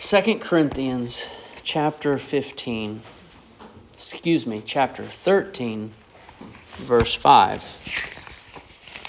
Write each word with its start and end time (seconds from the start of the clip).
2 0.00 0.38
Corinthians 0.38 1.28
chapter 1.62 2.16
15, 2.16 3.02
excuse 3.92 4.46
me, 4.46 4.62
chapter 4.64 5.04
13, 5.04 5.92
verse 6.78 7.14
5. 7.14 7.62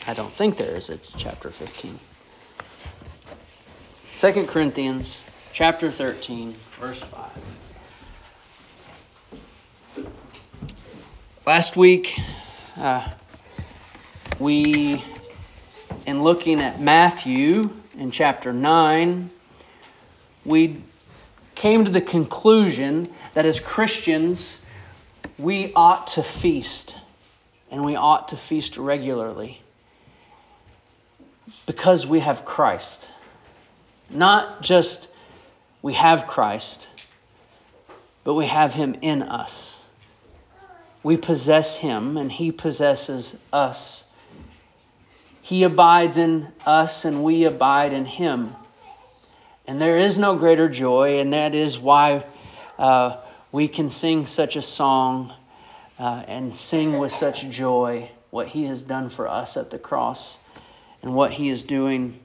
I 0.08 0.14
don't 0.14 0.34
think 0.34 0.58
there 0.58 0.76
is 0.76 0.90
a 0.90 0.98
chapter 1.18 1.50
15. 1.50 1.98
2 4.18 4.46
Corinthians 4.48 5.24
chapter 5.54 5.90
13, 5.92 6.54
verse 6.78 7.02
5. 7.02 7.30
Last 11.46 11.78
week, 11.78 12.20
uh, 12.76 13.10
we, 14.40 15.02
in 16.06 16.22
looking 16.22 16.60
at 16.60 16.82
Matthew 16.82 17.70
in 17.98 18.12
chapter 18.12 18.52
9, 18.52 19.30
we 20.46 20.82
came 21.56 21.86
to 21.86 21.92
the 21.92 22.02
conclusion 22.02 23.10
that 23.34 23.46
as 23.46 23.60
Christians, 23.60 24.58
we 25.38 25.74
ought 25.74 26.08
to 26.08 26.24
feast, 26.24 26.96
and 27.70 27.86
we 27.86 27.96
ought 27.96 28.30
to 28.30 28.38
feast 28.38 28.78
regularly 28.78 29.62
because 31.66 32.08
we 32.08 32.20
have 32.20 32.46
Christ. 32.46 33.10
Not 34.10 34.62
just 34.62 35.08
we 35.82 35.94
have 35.94 36.28
Christ, 36.28 36.90
but 38.24 38.34
we 38.34 38.46
have 38.46 38.74
Him 38.74 38.98
in 39.02 39.24
us. 39.24 39.80
We 41.04 41.18
possess 41.18 41.78
Him, 41.78 42.18
and 42.18 42.32
He 42.32 42.52
possesses 42.52 43.36
us. 43.52 44.04
He 45.42 45.64
abides 45.64 46.18
in 46.18 46.48
us, 46.66 47.06
and 47.06 47.24
we 47.24 47.46
abide 47.46 47.94
in 47.94 48.06
Him. 48.06 48.56
And 49.72 49.80
there 49.80 50.00
is 50.00 50.20
no 50.20 50.36
greater 50.36 50.68
joy, 50.68 51.22
and 51.22 51.32
that 51.32 51.56
is 51.56 51.80
why 51.80 52.26
uh, 52.78 53.22
we 53.54 53.70
can 53.70 53.90
sing 53.90 54.26
such 54.26 54.58
a 54.58 54.62
song 54.62 55.34
uh, 55.98 56.26
and 56.28 56.54
sing 56.54 56.98
with 56.98 57.14
such 57.14 57.50
joy 57.50 58.12
what 58.32 58.50
He 58.50 58.66
has 58.66 58.84
done 58.84 59.10
for 59.10 59.30
us 59.30 59.56
at 59.56 59.70
the 59.70 59.80
cross 59.80 60.38
and 61.02 61.16
what 61.16 61.32
He 61.32 61.48
is 61.48 61.64
doing 61.64 62.20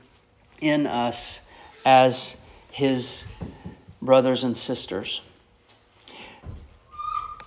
in 0.61 0.89
us 0.89 1.41
as 1.85 2.37
His 2.73 3.25
brothers 4.03 4.43
and 4.43 4.57
sisters. 4.57 5.21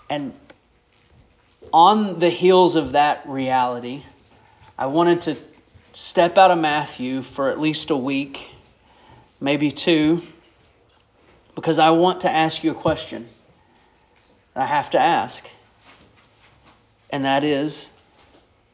And 0.09 0.34
on 1.73 2.19
the 2.19 2.30
heels 2.30 2.78
of 2.78 2.94
that 2.94 3.28
reality, 3.28 4.03
I 4.78 4.86
wanted 4.86 5.23
to 5.23 5.36
step 5.91 6.38
out 6.38 6.52
of 6.52 6.58
Matthew 6.58 7.22
for 7.22 7.50
at 7.50 7.59
least 7.59 7.89
a 7.89 7.97
week 7.97 8.50
maybe 9.40 9.72
two, 9.72 10.22
because 11.56 11.80
I 11.80 11.92
want 11.92 12.22
to 12.22 12.30
ask 12.30 12.64
you 12.64 12.72
a 12.72 12.76
question. 12.76 13.28
I 14.56 14.66
have 14.66 14.90
to 14.92 15.00
ask. 15.00 15.48
And 17.09 17.26
that 17.26 17.44
is 17.44 17.90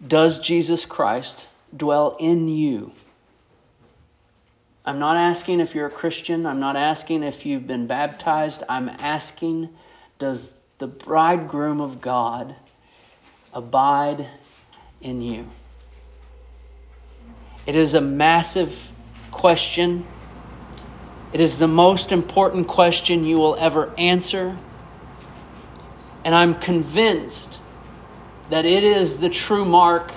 Does 0.06 0.40
Jesus 0.40 0.86
Christ 0.86 1.48
dwell 1.76 2.18
in 2.20 2.48
you? 2.48 2.92
I'm 4.86 5.00
not 5.00 5.18
asking 5.18 5.62
if 5.62 5.74
you're 5.74 5.88
a 5.88 5.92
Christian. 5.92 6.46
I'm 6.46 6.60
not 6.60 6.76
asking 6.76 7.24
if 7.24 7.46
you've 7.46 7.66
been 7.66 7.88
baptized. 7.88 8.64
I'm 8.70 8.90
asking 8.90 9.70
Does 10.20 10.52
the 10.78 10.88
bridegroom 10.88 11.82
of 11.82 12.02
God 12.02 12.56
abide 13.54 14.28
in 15.02 15.22
you? 15.22 15.48
It 17.66 17.76
is 17.76 17.96
a 17.96 18.02
massive 18.02 18.92
question. 19.32 20.06
It 21.36 21.42
is 21.42 21.58
the 21.58 21.68
most 21.68 22.14
important 22.14 22.70
question 22.70 23.26
you 23.26 23.36
will 23.36 23.58
ever 23.58 23.94
answer. 23.98 24.56
And 26.24 26.34
I'm 26.34 26.56
convinced 26.56 27.60
that 28.50 28.64
it 28.64 28.86
is 28.86 29.18
the 29.18 29.28
true 29.28 29.66
mark 29.66 30.14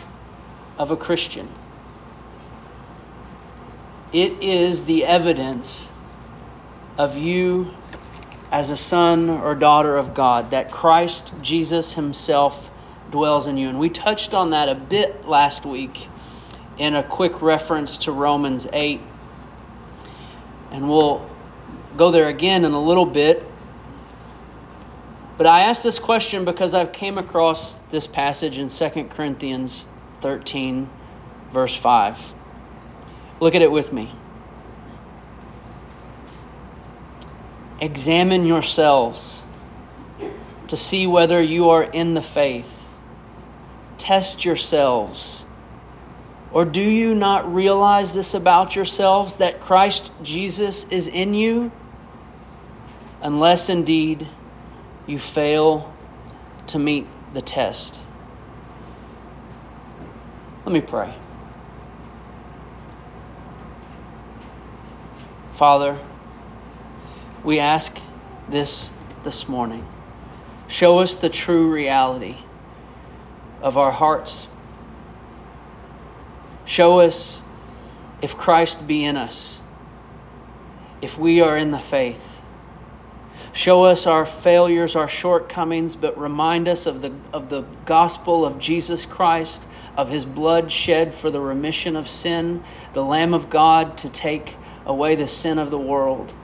of 0.78 0.92
a 0.92 0.96
Christian. 0.96 1.48
It 4.12 4.44
is 4.44 4.84
the 4.84 5.06
evidence 5.06 5.90
of 6.96 7.16
you 7.16 7.74
as 8.52 8.70
a 8.70 8.76
son 8.76 9.28
or 9.28 9.56
daughter 9.56 9.96
of 9.96 10.14
God, 10.14 10.52
that 10.52 10.70
Christ 10.70 11.32
Jesus 11.42 11.94
Himself 11.94 12.70
dwells 13.10 13.48
in 13.48 13.56
you. 13.56 13.68
And 13.68 13.80
we 13.80 13.88
touched 13.88 14.34
on 14.34 14.50
that 14.50 14.68
a 14.68 14.76
bit 14.76 15.26
last 15.26 15.66
week 15.66 16.06
in 16.78 16.94
a 16.94 17.02
quick 17.02 17.42
reference 17.42 17.98
to 18.04 18.12
Romans 18.12 18.68
8 18.72 19.00
and 20.70 20.88
we'll 20.88 21.28
go 21.96 22.10
there 22.10 22.28
again 22.28 22.64
in 22.64 22.72
a 22.72 22.82
little 22.82 23.06
bit. 23.06 23.44
But 25.36 25.46
I 25.46 25.62
asked 25.62 25.84
this 25.84 25.98
question 25.98 26.44
because 26.44 26.74
I've 26.74 26.92
came 26.92 27.18
across 27.18 27.74
this 27.90 28.06
passage 28.06 28.58
in 28.58 28.68
2 28.68 29.04
Corinthians 29.10 29.84
13 30.20 30.88
verse 31.52 31.74
5. 31.74 32.34
Look 33.40 33.54
at 33.54 33.62
it 33.62 33.70
with 33.70 33.92
me. 33.92 34.12
Examine 37.80 38.46
yourselves 38.46 39.42
to 40.68 40.76
see 40.76 41.06
whether 41.06 41.40
you 41.40 41.70
are 41.70 41.84
in 41.84 42.14
the 42.14 42.22
faith. 42.22 42.66
Test 43.96 44.44
yourselves 44.44 45.44
or 46.52 46.64
do 46.64 46.82
you 46.82 47.14
not 47.14 47.52
realize 47.54 48.12
this 48.12 48.34
about 48.34 48.74
yourselves 48.74 49.36
that 49.36 49.60
Christ 49.60 50.10
Jesus 50.22 50.84
is 50.84 51.06
in 51.06 51.34
you? 51.34 51.70
Unless 53.20 53.68
indeed 53.68 54.26
you 55.06 55.18
fail 55.18 55.94
to 56.68 56.78
meet 56.78 57.06
the 57.34 57.42
test. 57.42 58.00
Let 60.64 60.72
me 60.72 60.80
pray. 60.80 61.14
Father, 65.54 65.98
we 67.44 67.58
ask 67.58 67.98
this 68.48 68.90
this 69.24 69.48
morning. 69.48 69.84
Show 70.68 71.00
us 71.00 71.16
the 71.16 71.28
true 71.28 71.72
reality 71.72 72.36
of 73.60 73.76
our 73.76 73.90
hearts 73.90 74.46
Show 76.68 77.00
us 77.00 77.40
if 78.20 78.36
Christ 78.36 78.86
be 78.86 79.02
in 79.02 79.16
us, 79.16 79.58
if 81.00 81.18
we 81.18 81.40
are 81.40 81.56
in 81.56 81.70
the 81.70 81.78
faith. 81.78 82.42
Show 83.54 83.84
us 83.84 84.06
our 84.06 84.26
failures, 84.26 84.94
our 84.94 85.08
shortcomings, 85.08 85.96
but 85.96 86.18
remind 86.18 86.68
us 86.68 86.84
of 86.84 87.00
the, 87.00 87.14
of 87.32 87.48
the 87.48 87.62
gospel 87.86 88.44
of 88.44 88.58
Jesus 88.58 89.06
Christ, 89.06 89.66
of 89.96 90.10
his 90.10 90.26
blood 90.26 90.70
shed 90.70 91.14
for 91.14 91.30
the 91.30 91.40
remission 91.40 91.96
of 91.96 92.06
sin, 92.06 92.62
the 92.92 93.02
Lamb 93.02 93.32
of 93.32 93.48
God 93.48 93.96
to 93.98 94.10
take 94.10 94.54
away 94.84 95.14
the 95.14 95.26
sin 95.26 95.58
of 95.58 95.70
the 95.70 95.78
world. 95.78 96.34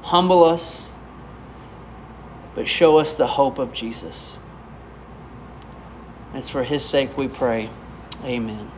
Humble 0.00 0.42
us, 0.42 0.90
but 2.54 2.66
show 2.66 2.96
us 2.96 3.14
the 3.14 3.26
hope 3.26 3.58
of 3.58 3.74
Jesus. 3.74 4.38
It's 6.34 6.48
for 6.48 6.62
His 6.64 6.84
sake 6.84 7.16
we 7.16 7.28
pray. 7.28 7.70
Amen. 8.24 8.70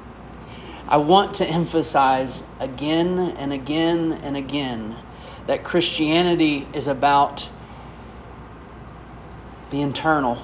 I 0.89 0.99
want 0.99 1.37
to 1.37 1.47
emphasize 1.47 2.45
again 2.61 3.19
and 3.19 3.53
again 3.53 4.13
and 4.23 4.37
again 4.37 4.95
that 5.47 5.65
Christianity 5.65 6.67
is 6.73 6.87
about 6.87 7.49
the 9.71 9.81
internal. 9.81 10.39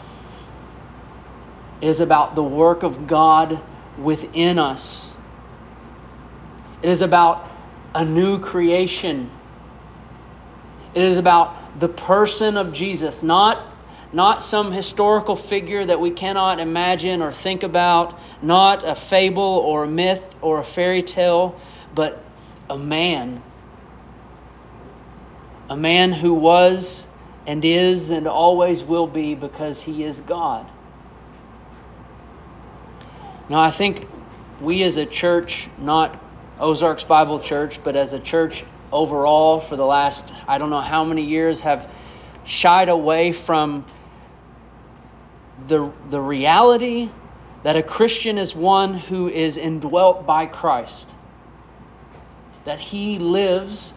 It 1.81 1.89
is 1.89 2.01
about 2.01 2.35
the 2.35 2.43
work 2.43 2.83
of 2.83 3.07
God 3.07 3.61
within 3.99 4.59
us. 4.59 5.15
It 6.83 6.89
is 6.89 7.03
about 7.03 7.49
a 7.95 8.05
new 8.05 8.39
creation. 8.39 9.31
It 10.95 11.03
is 11.03 11.19
about 11.19 11.79
the 11.79 11.89
person 11.89 12.57
of 12.57 12.73
Jesus, 12.73 13.23
not 13.23 13.72
not 14.13 14.43
some 14.43 14.73
historical 14.73 15.37
figure 15.37 15.85
that 15.85 16.01
we 16.01 16.11
cannot 16.11 16.61
imagine 16.61 17.23
or 17.23 17.33
think 17.33 17.63
about, 17.63 18.19
not 18.43 18.87
a 18.87 18.95
fable 18.95 19.43
or 19.43 19.85
a 19.85 19.89
myth 19.89 20.23
or 20.43 20.61
a 20.61 20.65
fairy 20.65 21.03
tale, 21.03 21.59
but 21.95 22.23
a 22.69 22.77
man. 22.77 23.43
A 25.71 25.77
man 25.77 26.13
who 26.13 26.35
was 26.35 27.09
and 27.47 27.65
is 27.65 28.11
and 28.11 28.27
always 28.27 28.85
will 28.85 29.07
be 29.07 29.35
because 29.35 29.81
he 29.81 30.05
is 30.05 30.21
God. 30.21 30.67
Now, 33.49 33.61
I 33.61 33.71
think 33.71 34.07
we 34.61 34.83
as 34.83 34.97
a 34.97 35.07
church, 35.07 35.69
not 35.79 36.19
Ozarks 36.61 37.05
Bible 37.05 37.41
Church, 37.41 37.83
but 37.83 37.97
as 37.97 38.13
a 38.13 38.21
church 38.21 38.65
overall 38.93 39.59
for 39.59 39.77
the 39.77 39.85
last, 39.85 40.33
I 40.47 40.59
don't 40.59 40.71
know 40.71 40.81
how 40.81 41.05
many 41.05 41.23
years, 41.23 41.63
have 41.63 41.91
shied 42.45 42.89
away 42.89 43.33
from 43.33 43.85
the, 45.67 45.91
the 46.11 46.21
reality 46.21 47.11
that 47.63 47.77
a 47.77 47.83
Christian 47.83 48.39
is 48.39 48.55
one 48.55 48.95
who 48.95 49.29
is 49.29 49.59
indwelt 49.59 50.27
by 50.27 50.47
Christ, 50.47 51.15
that 52.65 52.81
he 52.81 53.19
lives 53.19 53.93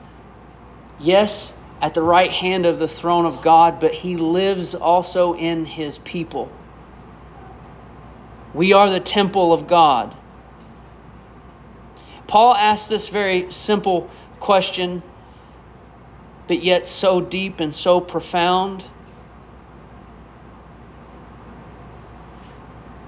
yes, 0.99 1.53
at 1.81 1.93
the 1.93 2.01
right 2.01 2.31
hand 2.31 2.65
of 2.65 2.79
the 2.79 2.87
throne 2.87 3.25
of 3.25 3.41
God, 3.41 3.79
but 3.79 3.93
he 3.93 4.17
lives 4.17 4.75
also 4.75 5.35
in 5.35 5.65
his 5.65 5.97
people. 5.97 6.49
We 8.53 8.73
are 8.73 8.89
the 8.89 8.99
temple 8.99 9.51
of 9.51 9.67
God. 9.67 10.15
Paul 12.27 12.55
asks 12.55 12.87
this 12.87 13.09
very 13.09 13.51
simple 13.51 14.09
question, 14.39 15.03
but 16.47 16.63
yet 16.63 16.85
so 16.85 17.21
deep 17.21 17.59
and 17.59 17.75
so 17.75 17.99
profound. 17.99 18.83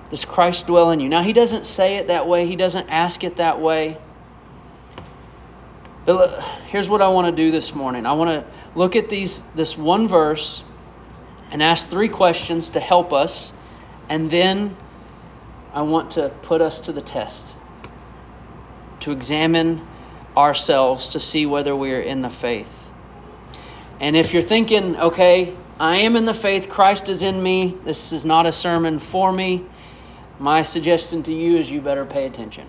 Does 0.09 0.23
Christ 0.23 0.67
dwell 0.67 0.91
in 0.91 0.99
you? 0.99 1.09
Now, 1.09 1.21
he 1.21 1.33
doesn't 1.33 1.65
say 1.65 1.97
it 1.97 2.07
that 2.07 2.27
way, 2.27 2.47
he 2.47 2.55
doesn't 2.55 2.89
ask 2.89 3.23
it 3.23 3.37
that 3.37 3.59
way. 3.59 3.97
But 6.05 6.41
here's 6.67 6.87
what 6.87 7.01
I 7.01 7.09
want 7.09 7.27
to 7.27 7.33
do 7.33 7.51
this 7.51 7.75
morning. 7.75 8.05
I 8.05 8.13
want 8.13 8.29
to 8.29 8.45
look 8.75 8.95
at 8.95 9.09
these 9.09 9.41
this 9.55 9.77
one 9.77 10.07
verse 10.07 10.63
and 11.51 11.61
ask 11.61 11.89
three 11.89 12.07
questions 12.07 12.69
to 12.69 12.79
help 12.79 13.11
us, 13.11 13.51
and 14.07 14.31
then 14.31 14.75
I 15.73 15.81
want 15.81 16.11
to 16.11 16.29
put 16.43 16.61
us 16.61 16.81
to 16.81 16.93
the 16.93 17.01
test. 17.01 17.53
To 19.01 19.11
examine 19.11 19.85
ourselves 20.35 21.09
to 21.09 21.19
see 21.19 21.45
whether 21.45 21.75
we 21.75 21.93
are 21.93 21.99
in 21.99 22.21
the 22.21 22.29
faith. 22.29 22.89
And 23.99 24.15
if 24.15 24.31
you're 24.31 24.41
thinking, 24.41 24.95
okay, 24.95 25.53
I 25.79 25.97
am 25.97 26.15
in 26.15 26.25
the 26.25 26.33
faith, 26.33 26.69
Christ 26.69 27.09
is 27.09 27.21
in 27.21 27.41
me, 27.41 27.75
this 27.83 28.13
is 28.13 28.25
not 28.25 28.45
a 28.45 28.51
sermon 28.51 28.99
for 28.99 29.31
me, 29.31 29.65
my 30.39 30.61
suggestion 30.61 31.23
to 31.23 31.33
you 31.33 31.57
is 31.57 31.69
you 31.69 31.81
better 31.81 32.05
pay 32.05 32.25
attention. 32.25 32.67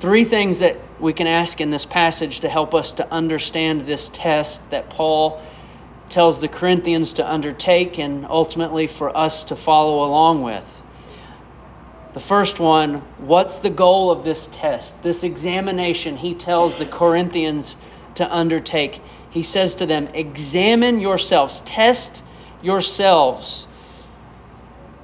Three 0.00 0.24
things 0.24 0.58
that 0.58 0.76
we 1.00 1.12
can 1.12 1.26
ask 1.26 1.60
in 1.60 1.70
this 1.70 1.84
passage 1.84 2.40
to 2.40 2.48
help 2.48 2.74
us 2.74 2.94
to 2.94 3.12
understand 3.12 3.82
this 3.82 4.10
test 4.10 4.68
that 4.70 4.90
Paul 4.90 5.42
tells 6.08 6.40
the 6.40 6.48
Corinthians 6.48 7.14
to 7.14 7.30
undertake 7.30 7.98
and 7.98 8.26
ultimately 8.28 8.86
for 8.86 9.16
us 9.16 9.44
to 9.46 9.56
follow 9.56 10.04
along 10.04 10.42
with. 10.42 10.82
The 12.12 12.20
first 12.20 12.60
one, 12.60 12.96
what's 13.18 13.58
the 13.58 13.70
goal 13.70 14.10
of 14.10 14.24
this 14.24 14.48
test? 14.52 15.02
This 15.02 15.24
examination 15.24 16.16
he 16.16 16.34
tells 16.34 16.78
the 16.78 16.86
Corinthians 16.86 17.76
to 18.16 18.34
undertake. 18.34 19.00
He 19.30 19.42
says 19.42 19.76
to 19.76 19.86
them, 19.86 20.08
Examine 20.14 21.00
yourselves, 21.00 21.60
test 21.62 22.22
yourselves 22.62 23.66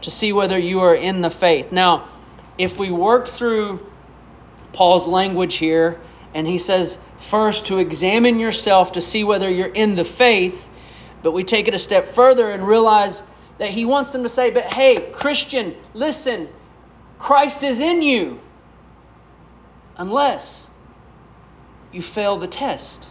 to 0.02 0.11
see 0.11 0.32
whether 0.32 0.58
you 0.58 0.81
are 0.81 0.94
in 0.94 1.20
the 1.20 1.31
faith. 1.31 1.73
Now, 1.73 2.08
if 2.58 2.79
we 2.79 2.91
work 2.91 3.29
through 3.29 3.87
Paul's 4.73 5.06
language 5.06 5.56
here, 5.56 6.00
and 6.35 6.47
he 6.47 6.58
says, 6.58 6.99
first, 7.19 7.67
to 7.67 7.79
examine 7.79 8.38
yourself 8.38 8.93
to 8.93 9.00
see 9.00 9.25
whether 9.25 9.50
you're 9.50 9.67
in 9.67 9.94
the 9.94 10.05
faith. 10.05 10.67
But 11.23 11.32
we 11.32 11.44
take 11.44 11.69
it 11.69 11.75
a 11.75 11.79
step 11.79 12.08
further 12.08 12.49
and 12.50 12.67
realize 12.67 13.23
that 13.58 13.70
he 13.70 13.85
wants 13.85 14.11
them 14.11 14.23
to 14.23 14.29
say, 14.29 14.50
but 14.50 14.73
hey, 14.73 15.11
Christian, 15.12 15.76
listen, 15.93 16.49
Christ 17.19 17.62
is 17.62 17.81
in 17.81 18.00
you. 18.00 18.41
Unless 19.97 20.67
you 21.93 22.00
fail 22.00 22.38
the 22.38 22.47
test, 22.47 23.11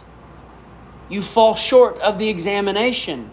you 1.08 1.22
fall 1.22 1.54
short 1.54 2.00
of 2.00 2.18
the 2.18 2.28
examination. 2.28 3.30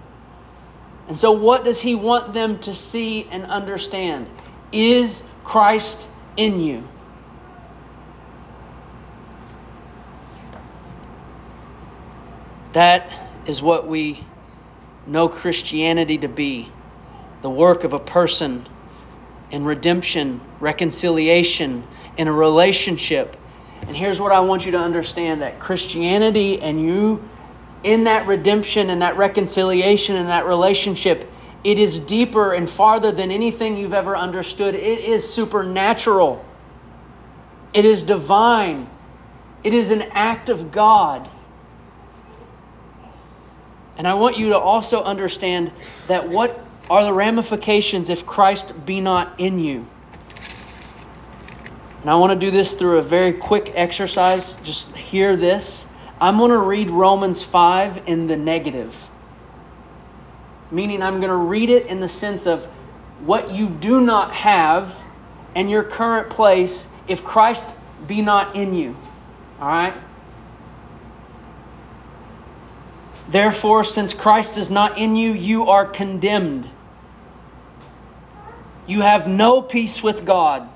And 1.07 1.17
so, 1.17 1.31
what 1.31 1.63
does 1.63 1.79
he 1.79 1.95
want 1.95 2.33
them 2.33 2.59
to 2.59 2.73
see 2.73 3.27
and 3.31 3.45
understand? 3.45 4.27
Is 4.71 5.23
Christ 5.43 6.07
in 6.35 6.59
you? 6.59 6.83
That 12.73 13.09
is 13.45 13.61
what 13.61 13.87
we 13.87 14.23
know 15.07 15.29
Christianity 15.29 16.17
to 16.19 16.27
be 16.27 16.69
the 17.41 17.49
work 17.49 17.85
of 17.85 17.93
a 17.93 17.99
person 17.99 18.67
in 19.49 19.63
redemption, 19.63 20.41
reconciliation, 20.59 21.83
in 22.17 22.27
a 22.27 22.31
relationship. 22.31 23.37
And 23.87 23.95
here's 23.95 24.19
what 24.19 24.33
I 24.33 24.41
want 24.41 24.65
you 24.65 24.73
to 24.73 24.79
understand 24.79 25.41
that 25.41 25.59
Christianity 25.59 26.61
and 26.61 26.81
you 26.81 27.27
in 27.83 28.05
that 28.05 28.27
redemption 28.27 28.89
and 28.89 29.01
that 29.01 29.17
reconciliation 29.17 30.15
and 30.15 30.29
that 30.29 30.45
relationship, 30.45 31.29
it 31.63 31.79
is 31.79 31.99
deeper 31.99 32.53
and 32.53 32.69
farther 32.69 33.11
than 33.11 33.31
anything 33.31 33.77
you've 33.77 33.93
ever 33.93 34.15
understood. 34.15 34.75
It 34.75 34.99
is 34.99 35.31
supernatural, 35.31 36.43
it 37.73 37.85
is 37.85 38.03
divine, 38.03 38.89
it 39.63 39.73
is 39.73 39.91
an 39.91 40.03
act 40.11 40.49
of 40.49 40.71
God. 40.71 41.29
And 43.97 44.07
I 44.07 44.13
want 44.13 44.37
you 44.37 44.49
to 44.49 44.57
also 44.57 45.03
understand 45.03 45.71
that 46.07 46.29
what 46.29 46.63
are 46.89 47.03
the 47.03 47.13
ramifications 47.13 48.09
if 48.09 48.25
Christ 48.25 48.85
be 48.85 49.01
not 49.01 49.39
in 49.39 49.59
you? 49.59 49.87
And 52.01 52.09
I 52.09 52.15
want 52.15 52.39
to 52.39 52.45
do 52.45 52.51
this 52.51 52.73
through 52.73 52.99
a 52.99 53.01
very 53.01 53.33
quick 53.33 53.71
exercise. 53.75 54.55
Just 54.63 54.95
hear 54.95 55.35
this. 55.35 55.85
I'm 56.19 56.37
going 56.37 56.51
to 56.51 56.57
read 56.57 56.89
Romans 56.89 57.43
5 57.43 58.07
in 58.07 58.27
the 58.27 58.37
negative, 58.37 58.95
meaning 60.71 61.03
I'm 61.03 61.19
going 61.19 61.29
to 61.29 61.35
read 61.35 61.69
it 61.69 61.85
in 61.85 61.99
the 61.99 62.07
sense 62.07 62.47
of 62.47 62.65
what 63.19 63.51
you 63.51 63.67
do 63.67 64.01
not 64.01 64.33
have 64.33 64.95
and 65.55 65.69
your 65.69 65.83
current 65.83 66.29
place 66.29 66.87
if 67.07 67.23
Christ 67.23 67.65
be 68.07 68.21
not 68.21 68.55
in 68.55 68.73
you. 68.73 68.95
All 69.59 69.67
right? 69.67 69.93
Therefore, 73.29 73.83
since 73.83 74.13
Christ 74.13 74.57
is 74.57 74.71
not 74.71 74.97
in 74.97 75.15
you, 75.15 75.33
you 75.33 75.69
are 75.69 75.85
condemned. 75.85 76.67
You 78.87 79.01
have 79.01 79.27
no 79.27 79.61
peace 79.61 80.01
with 80.01 80.25
God. 80.25 80.67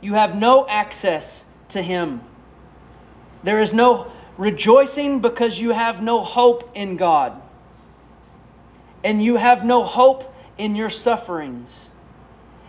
You 0.00 0.14
have 0.14 0.34
no 0.34 0.66
access 0.66 1.44
to 1.70 1.82
Him. 1.82 2.22
There 3.42 3.60
is 3.60 3.74
no 3.74 4.06
rejoicing 4.38 5.20
because 5.20 5.58
you 5.58 5.70
have 5.70 6.02
no 6.02 6.20
hope 6.20 6.70
in 6.74 6.96
God. 6.96 7.40
And 9.04 9.22
you 9.22 9.36
have 9.36 9.64
no 9.64 9.82
hope 9.82 10.32
in 10.58 10.76
your 10.76 10.90
sufferings. 10.90 11.90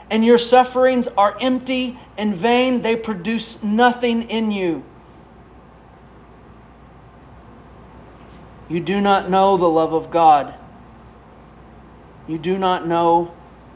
And 0.09 0.25
your 0.25 0.37
sufferings 0.37 1.07
are 1.07 1.37
empty 1.39 1.99
and 2.17 2.35
vain, 2.35 2.81
they 2.81 2.95
produce 2.95 3.61
nothing 3.63 4.29
in 4.29 4.51
you. 4.51 4.83
You 8.69 8.79
do 8.79 9.01
not 9.01 9.29
know 9.29 9.57
the 9.57 9.69
love 9.69 9.93
of 9.93 10.09
God. 10.09 10.53
You 12.27 12.37
do 12.37 12.57
not 12.57 12.87
know 12.87 13.33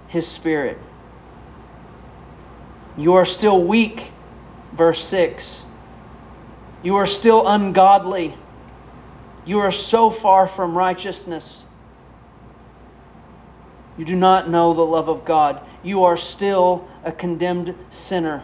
His 0.08 0.25
Spirit. 0.25 0.77
You 2.98 3.16
are 3.16 3.25
still 3.25 3.62
weak, 3.62 4.12
verse 4.74 5.04
6. 5.04 5.66
You 6.84 6.98
are 6.98 7.06
still 7.06 7.48
ungodly. 7.48 8.34
You 9.46 9.60
are 9.60 9.72
so 9.72 10.12
far 10.12 10.48
from 10.48 10.78
righteousness. 10.78 11.66
You 13.98 14.06
do 14.06 14.16
not 14.16 14.50
know 14.50 14.74
the 14.74 14.86
love 14.86 15.10
of 15.10 15.26
God. 15.26 15.62
You 15.84 16.04
are 16.04 16.18
still 16.18 16.88
a 17.04 17.12
condemned 17.12 17.74
sinner. 17.90 18.44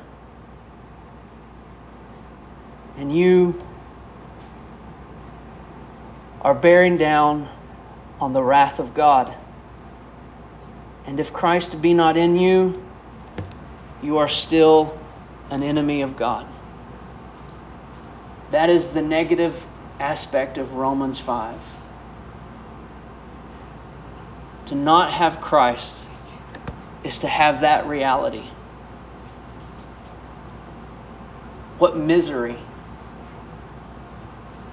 And 2.97 3.15
you 3.15 3.61
are 6.41 6.53
bearing 6.53 6.97
down 6.97 7.47
on 8.19 8.33
the 8.33 8.41
wrath 8.41 8.79
of 8.79 8.93
God. 8.93 9.33
And 11.05 11.19
if 11.19 11.33
Christ 11.33 11.81
be 11.81 11.93
not 11.93 12.17
in 12.17 12.37
you, 12.37 12.81
you 14.01 14.17
are 14.17 14.27
still 14.27 14.97
an 15.49 15.63
enemy 15.63 16.01
of 16.01 16.15
God. 16.15 16.47
That 18.53 18.69
is 18.69 18.89
the 18.89 19.01
negative 19.01 19.55
aspect 19.99 20.59
of 20.59 20.73
Romans 20.73 21.19
5. 21.19 21.55
To 24.67 24.75
not 24.75 25.11
have 25.11 25.41
Christ 25.41 26.07
is 27.03 27.17
to 27.19 27.27
have 27.27 27.61
that 27.61 27.87
reality. 27.87 28.43
What 31.79 31.97
misery. 31.97 32.55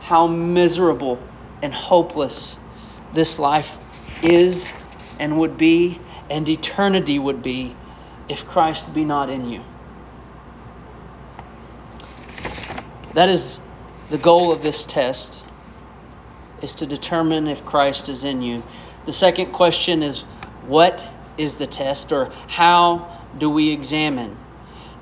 How 0.03 0.27
miserable 0.27 1.19
and 1.63 1.73
hopeless 1.73 2.59
this 3.15 3.39
life 3.39 3.79
is 4.23 4.71
and 5.19 5.39
would 5.39 5.57
be 5.57 5.99
and 6.29 6.47
eternity 6.47 7.19
would 7.19 7.43
be 7.43 7.75
if 8.29 8.47
Christ 8.47 8.93
be 8.93 9.05
not 9.05 9.31
in 9.31 9.49
you. 9.49 9.63
That 13.15 13.31
is 13.31 13.59
the 14.11 14.19
goal 14.19 14.53
of 14.53 14.63
this 14.63 14.85
test 14.85 15.43
is 16.61 16.75
to 16.75 16.87
determine 16.87 17.47
if 17.47 17.65
Christ 17.65 18.09
is 18.09 18.25
in 18.25 18.43
you. 18.43 18.63
The 19.07 19.13
second 19.13 19.53
question 19.53 20.03
is 20.03 20.21
what 20.67 21.07
is 21.39 21.55
the 21.55 21.67
test 21.67 22.13
or 22.13 22.31
how 22.49 23.25
do 23.39 23.49
we 23.49 23.71
examine? 23.71 24.37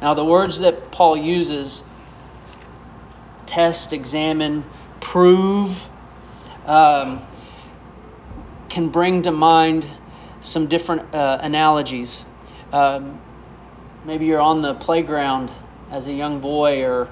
Now 0.00 0.14
the 0.14 0.24
words 0.24 0.60
that 0.60 0.92
Paul 0.92 1.16
uses 1.16 1.82
test, 3.46 3.92
examine, 3.92 4.62
prove 5.00 5.76
um, 6.66 7.22
can 8.68 8.90
bring 8.90 9.22
to 9.22 9.32
mind 9.32 9.86
some 10.42 10.66
different 10.66 11.14
uh, 11.14 11.38
analogies. 11.40 12.24
Um, 12.72 13.20
maybe 14.04 14.26
you're 14.26 14.40
on 14.40 14.62
the 14.62 14.74
playground 14.74 15.50
as 15.90 16.06
a 16.06 16.12
young 16.12 16.40
boy, 16.40 16.84
or 16.84 17.08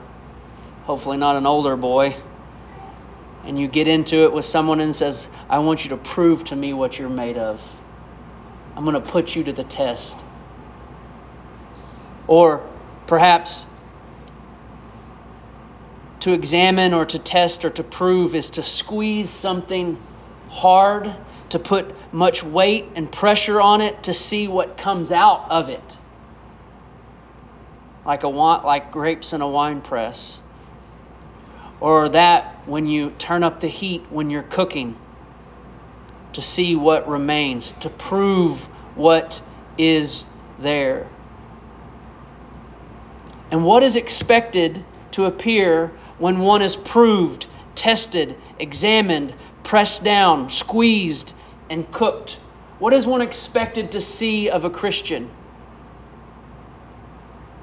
hopefully 0.87 1.17
not 1.17 1.35
an 1.35 1.47
older 1.47 1.77
boy, 1.77 2.17
and 3.45 3.59
you 3.59 3.67
get 3.67 3.89
into 3.89 4.23
it 4.23 4.33
with 4.33 4.45
someone 4.45 4.81
and 4.81 4.95
says, 4.95 5.29
I 5.51 5.59
want 5.59 5.85
you 5.85 5.91
to 5.91 5.97
prove 5.97 6.45
to 6.45 6.57
me 6.57 6.73
what 6.73 6.99
you're 6.99 7.09
made 7.09 7.37
of. 7.37 7.61
I'm 8.77 8.85
going 8.85 8.95
to 8.95 9.01
put 9.01 9.35
you 9.35 9.43
to 9.45 9.53
the 9.53 9.65
test. 9.65 10.17
Or 12.29 12.65
perhaps 13.07 13.67
to 16.21 16.33
examine 16.33 16.95
or 16.95 17.05
to 17.05 17.19
test 17.19 17.65
or 17.65 17.71
to 17.71 17.83
prove 17.83 18.35
is 18.35 18.51
to 18.51 18.63
squeeze 18.63 19.31
something 19.31 19.97
hard, 20.51 21.13
to 21.49 21.59
put 21.59 21.95
much 22.13 22.45
weight 22.45 22.85
and 22.95 23.11
pressure 23.11 23.61
on 23.61 23.81
it 23.81 24.05
to 24.05 24.15
see 24.15 24.47
what 24.47 24.77
comes 24.77 25.11
out 25.11 25.51
of 25.51 25.69
it. 25.69 25.99
Like 28.05 28.23
a 28.23 28.29
like 28.29 28.93
grapes 28.93 29.33
in 29.33 29.41
a 29.41 29.49
wine 29.49 29.81
press. 29.81 30.39
Or 31.81 32.09
that 32.09 32.63
when 32.67 32.87
you 32.87 33.11
turn 33.11 33.43
up 33.43 33.61
the 33.61 33.69
heat 33.69 34.07
when 34.11 34.31
you're 34.31 34.43
cooking 34.43 34.97
to 36.33 36.43
see 36.43 36.77
what 36.77 37.09
remains, 37.09 37.73
to 37.73 37.89
prove 37.89 38.61
what 38.95 39.41
is 39.79 40.25
there. 40.59 41.07
And 43.51 43.65
what 43.65 43.83
is 43.83 43.97
expected 43.97 44.85
to 45.13 45.25
appear 45.25 45.93
when 46.19 46.41
one 46.41 46.61
is 46.63 46.77
proved, 46.77 47.47
tested, 47.75 48.37
examined, 48.59 49.35
pressed 49.63 50.05
down, 50.05 50.51
squeezed, 50.51 51.33
and 51.71 51.91
cooked? 51.91 52.39
What 52.79 52.93
is 52.93 53.07
one 53.07 53.23
expected 53.23 53.93
to 53.93 54.01
see 54.01 54.51
of 54.51 54.65
a 54.65 54.71
Christian? 54.71 55.31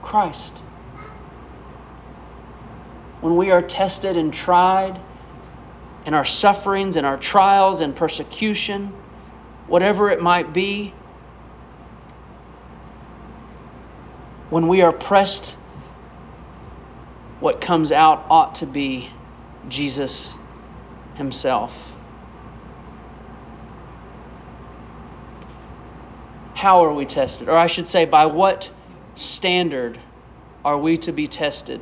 Christ. 0.02 0.63
When 3.24 3.38
we 3.38 3.52
are 3.52 3.62
tested 3.62 4.18
and 4.18 4.34
tried, 4.34 5.00
in 6.06 6.14
our 6.14 6.26
sufferings 6.26 6.98
and 6.98 7.06
our 7.06 7.16
trials 7.16 7.80
and 7.80 7.96
persecution, 7.96 8.92
whatever 9.66 10.10
it 10.10 10.22
might 10.22 10.52
be, 10.52 10.94
when 14.50 14.68
we 14.68 14.82
are 14.82 14.92
pressed 14.92 15.56
what 17.40 17.62
comes 17.62 17.94
out 17.94 18.26
ought 18.30 18.56
to 18.56 18.66
be 18.66 19.10
Jesus 19.70 20.36
Himself. 21.16 21.94
How 26.56 26.84
are 26.84 26.94
we 26.94 27.06
tested? 27.06 27.48
Or 27.48 27.56
I 27.56 27.68
should 27.68 27.88
say, 27.88 28.04
by 28.04 28.26
what 28.26 28.70
standard 29.16 29.98
are 30.66 30.78
we 30.78 30.98
to 30.98 31.14
be 31.14 31.28
tested? 31.28 31.80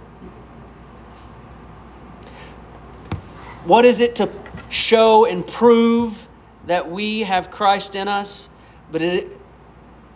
What 3.64 3.86
is 3.86 4.02
it 4.02 4.16
to 4.16 4.30
show 4.70 5.26
and 5.26 5.46
prove 5.46 6.28
that 6.66 6.90
we 6.90 7.22
have 7.22 7.52
Christ 7.52 7.96
in 7.96 8.08
us? 8.08 8.50
But 8.92 9.02
it, 9.02 9.38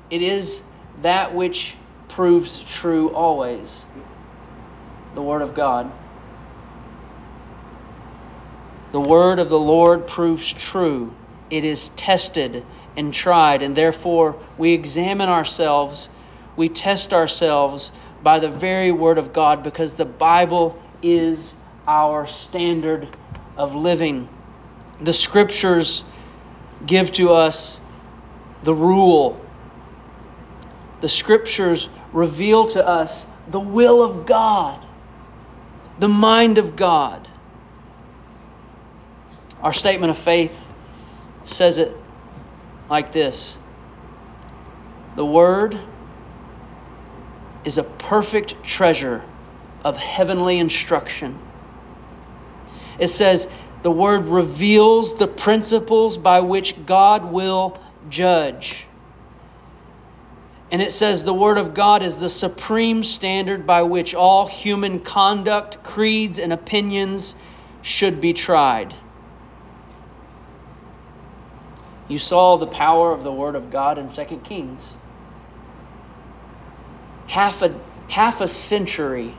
it 0.10 0.22
is 0.22 0.64
that 1.02 1.36
which 1.36 1.76
proves 2.10 2.60
true 2.60 3.14
always 3.14 3.86
the 5.14 5.22
Word 5.22 5.42
of 5.42 5.54
God. 5.54 5.92
The 8.92 9.02
Word 9.02 9.40
of 9.40 9.50
the 9.50 9.60
Lord 9.60 10.08
proves 10.08 10.52
true. 10.52 11.14
It 11.50 11.66
is 11.66 11.90
tested 11.90 12.64
and 12.98 13.14
tried, 13.14 13.62
and 13.62 13.76
therefore 13.76 14.36
we 14.58 14.74
examine 14.74 15.30
ourselves, 15.30 16.10
we 16.56 16.70
test 16.70 17.14
ourselves 17.14 17.92
by 18.24 18.40
the 18.40 18.50
very 18.50 18.92
Word 18.92 19.18
of 19.18 19.34
God 19.34 19.64
because 19.64 19.96
the 19.96 20.06
Bible 20.06 20.82
is 21.04 21.54
our 21.88 22.26
standard 22.26 23.08
of 23.58 23.76
living. 23.76 24.30
The 25.02 25.14
Scriptures 25.14 26.04
give 26.86 27.12
to 27.14 27.34
us 27.34 27.80
the 28.64 28.74
rule. 28.74 29.40
The 31.02 31.10
Scriptures 31.10 31.90
reveal 32.14 32.68
to 32.68 32.88
us 32.88 33.26
the 33.48 33.60
will 33.60 34.02
of 34.02 34.26
God 34.26 34.86
the 36.00 36.08
mind 36.08 36.58
of 36.58 36.76
God. 36.76 37.28
Our 39.62 39.74
statement 39.74 40.12
of 40.12 40.18
faith 40.18 40.68
says 41.46 41.78
it 41.78 41.96
like 42.90 43.12
this 43.12 43.58
The 45.16 45.26
Word 45.26 45.80
is 47.64 47.78
a 47.78 47.84
perfect 47.84 48.64
treasure 48.64 49.24
of 49.84 49.98
heavenly 49.98 50.60
instruction. 50.60 51.40
It 53.00 53.08
says, 53.08 53.48
the 53.82 53.92
Word 53.92 54.26
reveals 54.26 55.16
the 55.16 55.28
principles 55.28 56.18
by 56.18 56.40
which 56.40 56.86
God 56.86 57.32
will 57.32 57.78
judge. 58.10 58.88
And 60.72 60.82
it 60.82 60.92
says 60.92 61.24
the 61.24 61.34
Word 61.34 61.58
of 61.58 61.74
God 61.74 62.02
is 62.02 62.18
the 62.18 62.30
supreme 62.30 63.04
standard 63.04 63.68
by 63.68 63.84
which 63.84 64.16
all 64.16 64.48
human 64.48 65.02
conduct, 65.02 65.84
creeds, 65.84 66.40
and 66.40 66.52
opinions 66.52 67.36
should 67.82 68.20
be 68.20 68.34
tried. 68.34 68.96
You 72.08 72.20
saw 72.20 72.58
the 72.58 72.68
power 72.68 73.12
of 73.12 73.24
the 73.24 73.32
Word 73.32 73.56
of 73.56 73.70
God 73.70 73.98
in 73.98 74.10
2 74.10 74.42
Kings. 74.44 74.98
Half 77.28 77.62
a, 77.62 77.80
half 78.10 78.42
a 78.42 78.48
century 78.48 79.36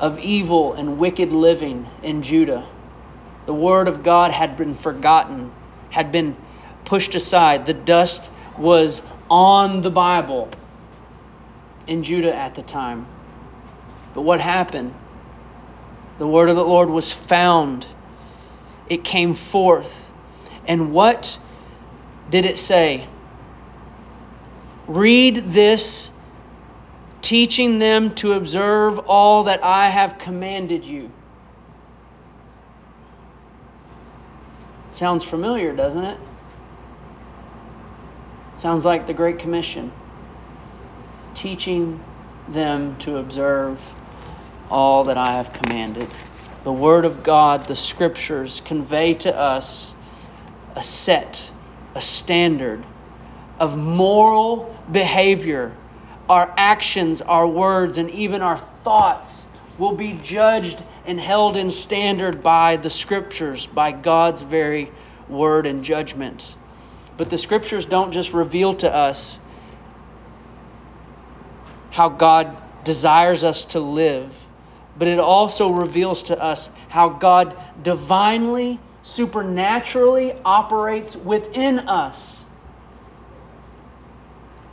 of 0.00 0.18
evil 0.18 0.74
and 0.74 0.98
wicked 0.98 1.30
living 1.30 1.86
in 2.02 2.22
Judah. 2.22 2.66
The 3.46 3.54
Word 3.54 3.86
of 3.86 4.02
God 4.02 4.32
had 4.32 4.56
been 4.56 4.74
forgotten, 4.74 5.52
had 5.90 6.10
been 6.10 6.36
pushed 6.84 7.14
aside. 7.14 7.66
The 7.66 7.74
dust 7.74 8.30
was 8.58 9.02
on 9.30 9.80
the 9.80 9.90
Bible 9.90 10.50
in 11.86 12.02
Judah 12.02 12.34
at 12.34 12.54
the 12.54 12.62
time. 12.62 13.06
But 14.14 14.22
what 14.22 14.40
happened? 14.40 14.94
The 16.18 16.26
word 16.26 16.48
of 16.48 16.56
the 16.56 16.64
Lord 16.64 16.90
was 16.90 17.12
found, 17.12 17.86
it 18.88 19.04
came 19.04 19.34
forth. 19.34 20.12
And 20.66 20.92
what 20.92 21.38
did 22.28 22.44
it 22.44 22.58
say? 22.58 23.06
Read 24.86 25.36
this, 25.36 26.10
teaching 27.22 27.78
them 27.78 28.14
to 28.16 28.32
observe 28.32 28.98
all 28.98 29.44
that 29.44 29.62
I 29.64 29.90
have 29.90 30.18
commanded 30.18 30.84
you. 30.84 31.10
Sounds 34.90 35.22
familiar, 35.22 35.74
doesn't 35.74 36.04
it? 36.04 36.18
Sounds 38.56 38.84
like 38.84 39.06
the 39.06 39.14
Great 39.14 39.38
Commission. 39.38 39.92
Teaching 41.34 42.00
them 42.48 42.96
to 42.98 43.16
observe 43.18 43.80
all 44.70 45.04
that 45.04 45.16
I 45.16 45.32
have 45.32 45.52
commanded. 45.52 46.08
The 46.64 46.72
Word 46.72 47.04
of 47.04 47.22
God, 47.22 47.66
the 47.66 47.76
Scriptures, 47.76 48.60
convey 48.60 49.14
to 49.14 49.34
us 49.34 49.94
a 50.76 50.82
set, 50.82 51.50
a 51.94 52.00
standard 52.00 52.84
of 53.58 53.78
moral 53.78 54.76
behavior. 54.90 55.72
Our 56.30 56.54
actions, 56.56 57.22
our 57.22 57.46
words, 57.46 57.98
and 57.98 58.08
even 58.10 58.40
our 58.40 58.56
thoughts 58.56 59.44
will 59.78 59.96
be 59.96 60.12
judged 60.22 60.80
and 61.04 61.18
held 61.18 61.56
in 61.56 61.70
standard 61.70 62.40
by 62.40 62.76
the 62.76 62.88
Scriptures, 62.88 63.66
by 63.66 63.90
God's 63.90 64.42
very 64.42 64.92
word 65.28 65.66
and 65.66 65.82
judgment. 65.82 66.54
But 67.16 67.30
the 67.30 67.36
scriptures 67.36 67.84
don't 67.84 68.12
just 68.12 68.32
reveal 68.32 68.74
to 68.74 68.94
us 68.94 69.40
how 71.90 72.10
God 72.10 72.56
desires 72.84 73.42
us 73.42 73.64
to 73.66 73.80
live, 73.80 74.32
but 74.96 75.08
it 75.08 75.18
also 75.18 75.70
reveals 75.70 76.22
to 76.24 76.40
us 76.40 76.70
how 76.88 77.08
God 77.08 77.56
divinely, 77.82 78.78
supernaturally 79.02 80.32
operates 80.44 81.16
within 81.16 81.80
us. 81.80 82.44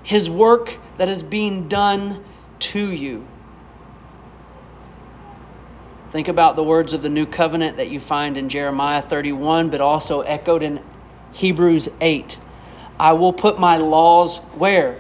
His 0.08 0.30
work 0.30 0.78
that 0.98 1.10
is 1.10 1.24
being 1.24 1.68
done 1.70 2.24
to 2.60 2.80
you. 2.80 3.28
Think 6.12 6.30
about 6.30 6.56
the 6.56 6.64
words 6.64 6.94
of 6.94 7.02
the 7.04 7.10
new 7.10 7.26
covenant 7.26 7.78
that 7.78 7.90
you 7.90 8.00
find 8.00 8.38
in 8.38 8.50
Jeremiah 8.50 9.02
31, 9.02 9.70
but 9.70 9.82
also 9.82 10.22
echoed 10.22 10.64
in 10.64 10.82
Hebrews 11.34 11.90
8. 12.02 12.40
I 13.00 13.14
will 13.14 13.34
put 13.34 13.60
my 13.60 13.78
laws 13.78 14.38
where? 14.56 15.00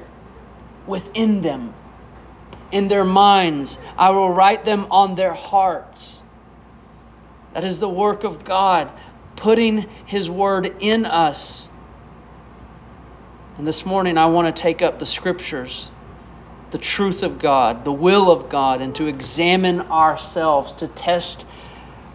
Within 0.88 1.42
them. 1.42 1.74
in 2.72 2.88
their 2.88 3.06
minds, 3.06 3.78
I 3.98 4.12
will 4.12 4.32
write 4.32 4.66
them 4.66 4.88
on 4.92 5.16
their 5.16 5.34
hearts. 5.34 6.22
That 7.54 7.64
is 7.64 7.80
the 7.80 7.90
work 7.90 8.24
of 8.24 8.44
God, 8.46 8.92
putting 9.36 9.88
His 10.06 10.30
word 10.30 10.76
in 10.80 11.06
us. 11.06 11.70
And 13.58 13.66
this 13.66 13.86
morning, 13.88 14.20
I 14.20 14.28
want 14.28 14.56
to 14.56 14.62
take 14.62 14.84
up 14.84 15.00
the 15.00 15.06
scriptures, 15.06 15.90
the 16.70 16.78
truth 16.78 17.24
of 17.24 17.40
God, 17.40 17.86
the 17.86 17.92
will 17.92 18.30
of 18.30 18.50
God, 18.50 18.82
and 18.82 18.94
to 18.96 19.08
examine 19.08 19.82
ourselves, 19.82 20.74
to 20.74 20.88
test 20.88 21.44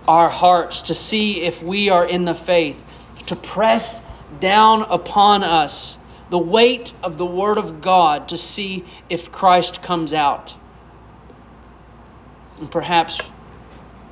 our 0.07 0.29
hearts, 0.29 0.83
to 0.83 0.95
see 0.95 1.43
if 1.43 1.61
we 1.61 1.89
are 1.91 2.07
in 2.07 2.25
the 2.25 2.35
faith, 2.35 2.87
to 3.27 3.37
press 3.37 4.01
down 4.39 4.83
upon 4.83 5.43
us 5.43 5.99
the 6.31 6.39
weight 6.39 6.93
of 7.03 7.19
the 7.19 7.27
Word 7.27 7.59
of 7.59 7.83
God 7.83 8.29
to 8.29 8.39
see 8.39 8.87
if 9.11 9.31
Christ 9.31 9.83
comes 9.83 10.15
out. 10.15 10.55
And 12.59 12.71
perhaps 12.71 13.21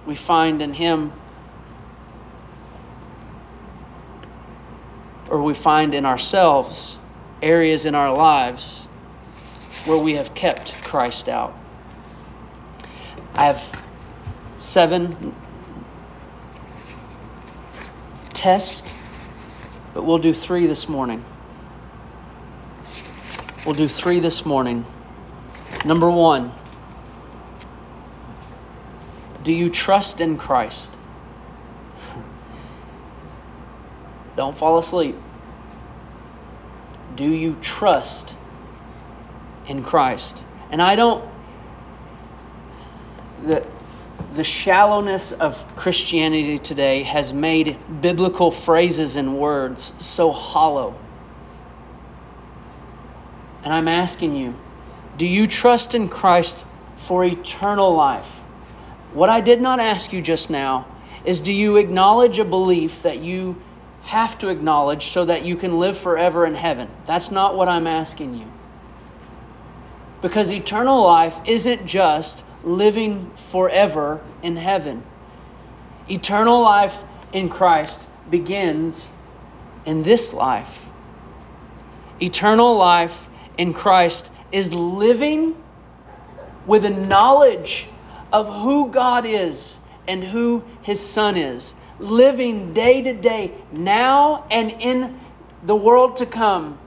we 0.04 0.16
find 0.16 0.60
in 0.60 0.74
Him, 0.74 1.12
or 5.30 5.42
we 5.42 5.54
find 5.54 5.94
in 5.94 6.04
ourselves, 6.04 6.98
areas 7.42 7.86
in 7.86 7.94
our 7.94 8.14
lives 8.14 8.86
where 9.84 9.98
we 9.98 10.14
have 10.14 10.34
kept 10.34 10.74
Christ 10.84 11.28
out. 11.28 11.56
I 13.34 13.46
have 13.46 13.82
seven 14.60 15.34
tests, 18.34 18.92
but 19.94 20.04
we'll 20.04 20.18
do 20.18 20.32
three 20.32 20.66
this 20.66 20.88
morning. 20.88 21.24
We'll 23.64 23.74
do 23.74 23.88
three 23.88 24.20
this 24.20 24.44
morning. 24.44 24.84
Number 25.84 26.10
one, 26.10 26.52
do 29.42 29.52
you 29.52 29.68
trust 29.68 30.20
in 30.20 30.36
Christ? 30.36 30.94
Don't 34.36 34.56
fall 34.56 34.78
asleep. 34.78 35.16
Do 37.20 37.30
you 37.30 37.54
trust 37.56 38.34
in 39.66 39.84
Christ? 39.84 40.42
And 40.70 40.80
I 40.80 40.96
don't. 40.96 41.22
The, 43.44 43.66
the 44.32 44.42
shallowness 44.42 45.32
of 45.32 45.62
Christianity 45.76 46.58
today 46.58 47.02
has 47.02 47.34
made 47.34 47.76
biblical 48.00 48.50
phrases 48.50 49.16
and 49.16 49.36
words 49.36 49.92
so 49.98 50.32
hollow. 50.32 50.94
And 53.64 53.74
I'm 53.74 53.88
asking 53.88 54.34
you, 54.36 54.54
do 55.18 55.26
you 55.26 55.46
trust 55.46 55.94
in 55.94 56.08
Christ 56.08 56.64
for 57.00 57.22
eternal 57.22 57.94
life? 57.94 58.32
What 59.12 59.28
I 59.28 59.42
did 59.42 59.60
not 59.60 59.78
ask 59.78 60.14
you 60.14 60.22
just 60.22 60.48
now 60.48 60.86
is 61.26 61.42
do 61.42 61.52
you 61.52 61.76
acknowledge 61.76 62.38
a 62.38 62.46
belief 62.46 63.02
that 63.02 63.18
you 63.18 63.60
have 64.10 64.36
to 64.38 64.48
acknowledge 64.48 65.06
so 65.06 65.24
that 65.24 65.44
you 65.44 65.54
can 65.54 65.78
live 65.78 65.96
forever 65.96 66.44
in 66.44 66.54
heaven? 66.54 66.88
That's 67.06 67.30
not 67.30 67.56
what 67.56 67.68
I'm 67.68 67.86
asking 67.86 68.34
you. 68.34 68.46
Because 70.20 70.50
eternal 70.50 71.00
life 71.02 71.38
isn't 71.46 71.86
just 71.86 72.44
living 72.64 73.30
forever 73.52 74.20
in 74.42 74.56
heaven. 74.56 75.04
Eternal 76.08 76.60
life 76.60 76.96
in 77.32 77.48
Christ 77.48 78.04
begins 78.28 79.12
in 79.86 80.02
this 80.02 80.32
life. 80.32 80.86
Eternal 82.20 82.76
life 82.76 83.28
in 83.56 83.72
Christ 83.72 84.28
is 84.50 84.72
living 84.72 85.54
with 86.66 86.84
a 86.84 86.90
knowledge 86.90 87.86
of 88.32 88.52
who 88.52 88.90
God 88.90 89.24
is 89.24 89.78
and 90.08 90.24
who 90.24 90.64
His 90.82 91.00
Son 91.00 91.36
is. 91.36 91.74
Living 92.00 92.74
day 92.74 93.02
to 93.02 93.12
day, 93.12 93.52
now 93.70 94.44
and 94.50 94.70
in 94.80 95.20
the 95.62 95.76
world 95.76 96.16
to 96.16 96.26
come, 96.26 96.78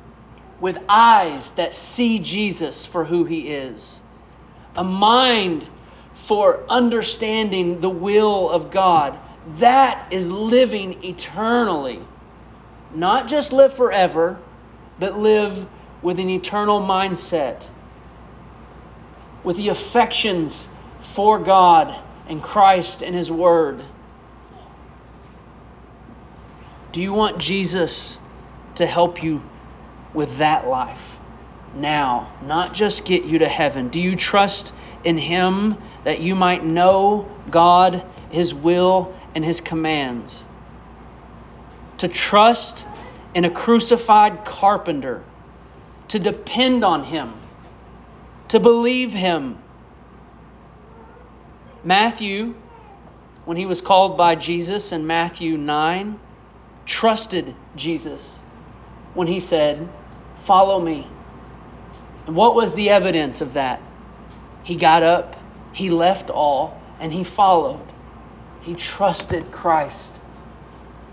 with 0.60 0.78
eyes 0.90 1.50
that 1.52 1.76
see 1.76 2.20
Jesus 2.20 2.86
for 2.86 3.06
who 3.06 3.24
He 3.24 3.48
is. 3.48 4.02
A 4.76 4.84
mind 4.84 5.66
for 6.16 6.64
understanding 6.70 7.80
the 7.80 7.90
will 7.90 8.50
of 8.50 8.72
God. 8.72 9.18
That 9.58 10.12
is 10.12 10.28
living 10.28 11.04
eternally. 11.04 12.00
Not 12.96 13.28
just 13.28 13.52
live 13.52 13.74
forever, 13.74 14.40
but 15.00 15.18
live 15.18 15.68
with 16.02 16.20
an 16.20 16.30
eternal 16.30 16.82
mindset, 16.82 17.66
with 19.44 19.58
the 19.58 19.70
affections 19.70 20.68
for 21.02 21.40
God 21.40 22.00
and 22.28 22.42
Christ 22.42 23.02
and 23.02 23.16
His 23.16 23.32
Word? 23.32 23.84
Do 26.94 27.02
you 27.02 27.12
want 27.12 27.40
Jesus 27.40 28.20
to 28.76 28.86
help 28.86 29.24
you 29.24 29.42
with 30.14 30.38
that 30.38 30.68
life 30.68 31.18
now, 31.76 32.32
not 32.44 32.76
just 32.76 33.04
get 33.04 33.24
you 33.26 33.40
to 33.40 33.48
heaven? 33.48 33.90
Do 33.90 34.00
you 34.00 34.16
trust 34.16 34.76
in 35.04 35.18
Him 35.18 35.76
that 36.04 36.20
you 36.20 36.36
might 36.36 36.64
know 36.64 37.28
God, 37.50 38.06
His 38.30 38.54
will, 38.54 39.16
and 39.34 39.44
His 39.44 39.60
commands? 39.60 40.46
To 41.98 42.08
trust 42.08 42.86
in 43.34 43.44
a 43.44 43.50
crucified 43.50 44.46
carpenter 44.46 45.24
to 46.10 46.20
depend 46.20 46.86
on 46.86 47.04
Him, 47.04 47.34
to 48.50 48.60
believe 48.60 49.12
Him. 49.12 49.58
Matthew, 51.84 52.54
when 53.46 53.58
he 53.58 53.66
was 53.66 53.82
called 53.82 54.16
by 54.16 54.36
Jesus 54.36 54.92
in 54.92 55.08
Matthew 55.08 55.58
9, 55.58 56.20
trusted 56.86 57.54
Jesus 57.76 58.40
when 59.14 59.28
he 59.28 59.40
said, 59.40 59.88
Follow 60.44 60.80
me. 60.80 61.08
And 62.28 62.36
what 62.36 62.56
was 62.56 62.74
the 62.74 62.90
evidence 62.90 63.42
of 63.42 63.54
that? 63.54 63.82
He 64.64 64.76
got 64.76 65.04
up, 65.04 65.36
he 65.74 65.90
left 65.90 66.30
all, 66.30 66.82
and 67.00 67.12
he 67.12 67.24
followed. 67.24 67.86
He 68.62 68.76
trusted 68.76 69.52
Christ 69.52 70.20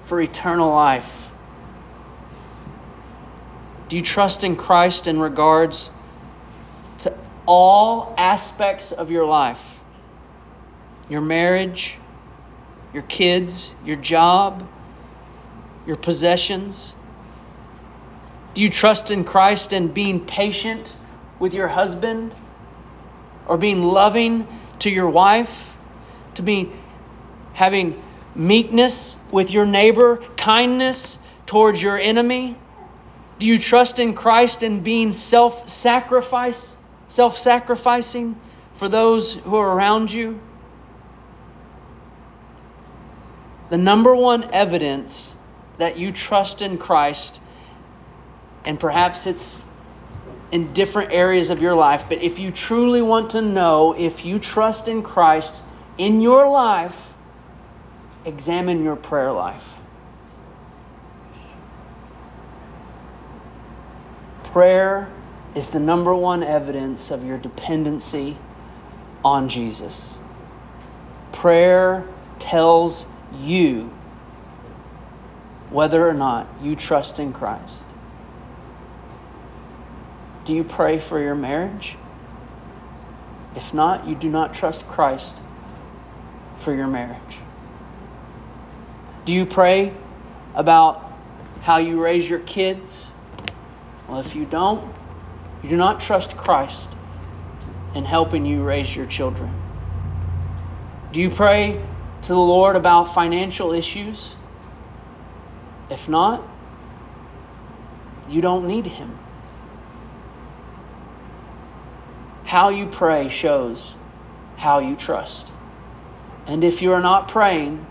for 0.03 0.21
eternal 0.21 0.71
life. 0.71 1.29
Do 3.89 3.97
you 3.97 4.03
trust 4.03 4.45
in 4.45 4.55
Christ 4.55 5.09
in 5.09 5.19
regards 5.19 5.91
to 6.99 7.13
all 7.45 8.15
aspects 8.17 8.93
of 8.93 9.11
your 9.11 9.27
life? 9.27 9.81
Your 11.09 11.21
marriage, 11.21 11.99
your 12.95 13.03
kids, 13.03 13.73
your 13.85 13.97
job, 13.97 14.65
your 15.91 15.97
possessions? 15.97 16.95
Do 18.55 18.63
you 18.63 18.71
trust 18.71 19.11
in 19.11 19.25
Christ 19.25 19.73
in 19.73 19.89
being 19.89 20.25
patient 20.25 20.95
with 21.41 21.53
your 21.53 21.67
husband 21.67 22.33
or 23.49 23.59
being 23.59 23.83
loving 23.83 24.47
to 24.79 24.89
your 24.89 25.11
wife? 25.11 25.75
To 26.35 26.43
be 26.43 26.71
having 27.55 28.01
meekness 28.37 29.17
with 29.33 29.51
your 29.51 29.67
neighbor, 29.67 30.23
kindness 30.37 31.19
towards 31.45 31.83
your 31.83 31.99
enemy? 31.99 32.57
Do 33.41 33.47
you 33.47 33.59
trust 33.59 33.99
in 33.99 34.15
Christ 34.15 34.63
in 34.63 34.85
being 34.85 35.11
self-sacrifice, 35.11 36.77
self-sacrificing 37.09 38.41
for 38.75 38.89
those 38.89 39.33
who 39.35 39.57
are 39.57 39.75
around 39.75 40.13
you? 40.13 40.39
The 43.71 43.79
number 43.79 44.15
one 44.15 44.55
evidence 44.55 45.35
that 45.81 45.97
you 45.97 46.13
trust 46.13 46.61
in 46.61 46.77
Christ, 46.77 47.41
and 48.67 48.79
perhaps 48.79 49.27
it's 49.27 49.63
in 50.53 50.75
different 50.75 51.13
areas 51.13 51.49
of 51.49 51.63
your 51.63 51.75
life, 51.75 52.05
but 52.09 52.21
if 52.21 52.39
you 52.39 52.51
truly 52.51 53.01
want 53.01 53.31
to 53.31 53.41
know 53.41 53.95
if 53.97 54.25
you 54.25 54.39
trust 54.39 54.89
in 54.89 55.03
Christ 55.03 55.55
in 55.97 56.21
your 56.21 56.51
life, 56.51 57.13
examine 58.27 58.85
your 58.85 58.97
prayer 58.97 59.33
life. 59.33 59.65
Prayer 64.45 65.09
is 65.55 65.69
the 65.69 65.81
number 65.81 66.15
one 66.15 66.43
evidence 66.43 67.11
of 67.11 67.25
your 67.25 67.39
dependency 67.39 68.37
on 69.25 69.49
Jesus. 69.49 70.19
Prayer 71.33 72.07
tells 72.39 73.07
you 73.39 73.91
whether 75.71 76.07
or 76.09 76.15
not 76.15 76.49
you 76.63 76.75
trust 76.75 77.19
in 77.19 77.33
Christ. 77.33 77.87
Do 80.45 80.53
you 80.53 80.65
pray 80.65 80.99
for 80.99 81.21
your 81.21 81.35
marriage? 81.35 81.97
If 83.55 83.73
not, 83.73 84.07
you 84.07 84.15
do 84.15 84.29
not 84.29 84.55
trust 84.55 84.87
Christ 84.87 85.41
for 86.59 86.75
your 86.75 86.87
marriage. 86.87 87.39
Do 89.25 89.33
you 89.33 89.47
pray 89.47 89.93
about 90.55 91.13
how 91.63 91.79
you 91.79 92.03
raise 92.03 92.29
your 92.29 92.41
kids? 92.41 93.11
Well, 94.09 94.21
if 94.21 94.35
you 94.35 94.45
don't, 94.45 94.93
you 95.63 95.69
do 95.69 95.77
not 95.77 96.01
trust 96.01 96.37
Christ 96.37 96.91
in 97.95 98.05
helping 98.05 98.47
you 98.47 98.65
raise 98.65 98.95
your 98.95 99.07
children? 99.07 99.53
Do 101.13 101.21
you 101.21 101.31
pray 101.31 101.81
to 102.23 102.29
the 102.29 102.39
Lord 102.39 102.77
about 102.77 103.15
financial 103.15 103.73
issues? 103.73 104.35
If 105.91 106.09
not, 106.09 106.41
you 108.29 108.41
don't 108.41 108.67
need 108.67 108.87
Him. 108.87 109.19
How 112.45 112.69
you 112.69 112.87
pray 112.87 113.29
shows 113.29 113.95
how 114.57 114.79
you 114.81 114.95
trust. 114.95 115.51
And 116.47 116.65
if 116.65 116.83
you 116.83 116.93
are 116.93 117.01
not 117.01 117.29
praying, 117.29 117.87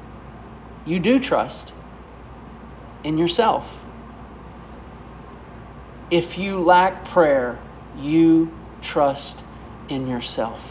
you 0.86 1.00
do 1.00 1.20
trust 1.20 1.74
in 3.04 3.18
yourself. 3.18 3.84
If 6.12 6.38
you 6.38 6.62
lack 6.62 7.06
prayer, 7.06 7.58
you 7.98 8.52
trust 8.82 9.42
in 9.90 10.08
yourself. 10.08 10.62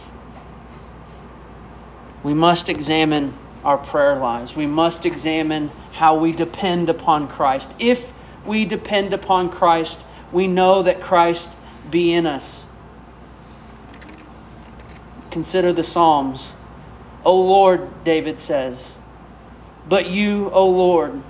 We 2.22 2.34
must 2.34 2.68
examine 2.68 3.34
our 3.64 3.78
prayer 3.78 4.16
lives. 4.16 4.54
We 4.54 4.66
must 4.66 5.06
examine 5.06 5.70
how 5.92 6.18
we 6.18 6.32
depend 6.32 6.88
upon 6.90 7.28
Christ. 7.28 7.74
If 7.78 8.12
we 8.46 8.64
depend 8.64 9.12
upon 9.12 9.50
Christ, 9.50 10.04
we 10.32 10.46
know 10.46 10.82
that 10.82 11.00
Christ 11.00 11.56
be 11.90 12.12
in 12.12 12.26
us. 12.26 12.66
Consider 15.30 15.72
the 15.72 15.84
Psalms. 15.84 16.54
O 17.24 17.40
Lord, 17.40 18.04
David 18.04 18.38
says, 18.38 18.96
but 19.88 20.10
you, 20.10 20.50
O 20.50 20.68
Lord, 20.68 21.22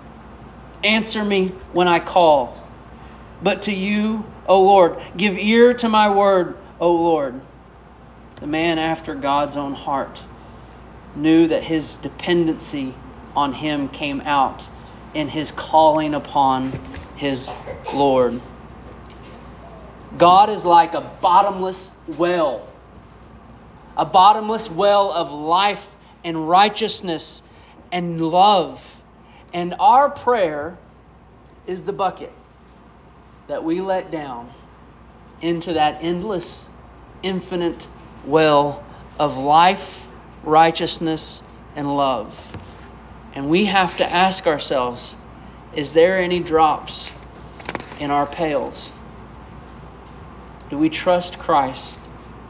answer 0.83 1.25
me 1.25 1.49
when 1.73 1.89
I 1.89 2.01
call. 2.01 2.69
But 3.43 3.63
to 3.63 3.73
you, 3.73 4.25
O 4.47 4.63
Lord, 4.63 4.99
give 5.17 5.39
ear 5.39 5.75
to 5.75 5.89
my 5.89 6.11
word, 6.11 6.57
O 6.81 6.93
Lord. 6.93 7.41
The 8.41 8.47
man 8.47 8.79
after 8.79 9.15
God's 9.15 9.57
own 9.57 9.75
heart 9.75 10.21
knew 11.17 11.49
that 11.49 11.63
his 11.63 11.97
dependency 11.97 12.95
on 13.35 13.53
him 13.53 13.89
came 13.89 14.21
out 14.23 14.69
in 15.15 15.29
his 15.29 15.51
calling 15.51 16.15
upon 16.15 16.73
his 17.17 17.51
Lord. 17.95 18.41
God 20.17 20.51
is 20.51 20.65
like 20.65 20.95
a 20.95 21.01
bottomless 21.21 21.91
well, 22.07 22.67
a 23.97 24.05
bottomless 24.05 24.71
well 24.71 25.13
of 25.13 25.31
life 25.31 25.87
and 26.25 26.49
righteousness 26.49 27.43
and 27.93 28.21
love. 28.21 28.83
And 29.53 29.75
our 29.79 30.11
prayer 30.11 30.77
is 31.67 31.83
the 31.83 31.93
bucket 31.93 32.33
that 33.49 33.65
we 33.65 33.81
let 33.81 34.11
down 34.11 34.51
into 35.41 35.75
that 35.75 35.99
endless, 36.03 36.69
infinite 37.23 37.87
well 38.27 38.85
of 39.19 39.39
life, 39.39 40.08
righteousness, 40.49 41.43
and 41.77 41.87
love. 41.97 42.35
And 43.35 43.49
we 43.49 43.67
have 43.67 43.97
to 43.99 44.11
ask 44.11 44.47
ourselves 44.47 45.15
is 45.75 45.93
there 45.93 46.19
any 46.19 46.41
drops 46.41 47.11
in 48.01 48.11
our 48.11 48.27
pails? 48.27 48.91
Do 50.71 50.79
we 50.79 50.89
trust 50.89 51.39
Christ? 51.39 52.01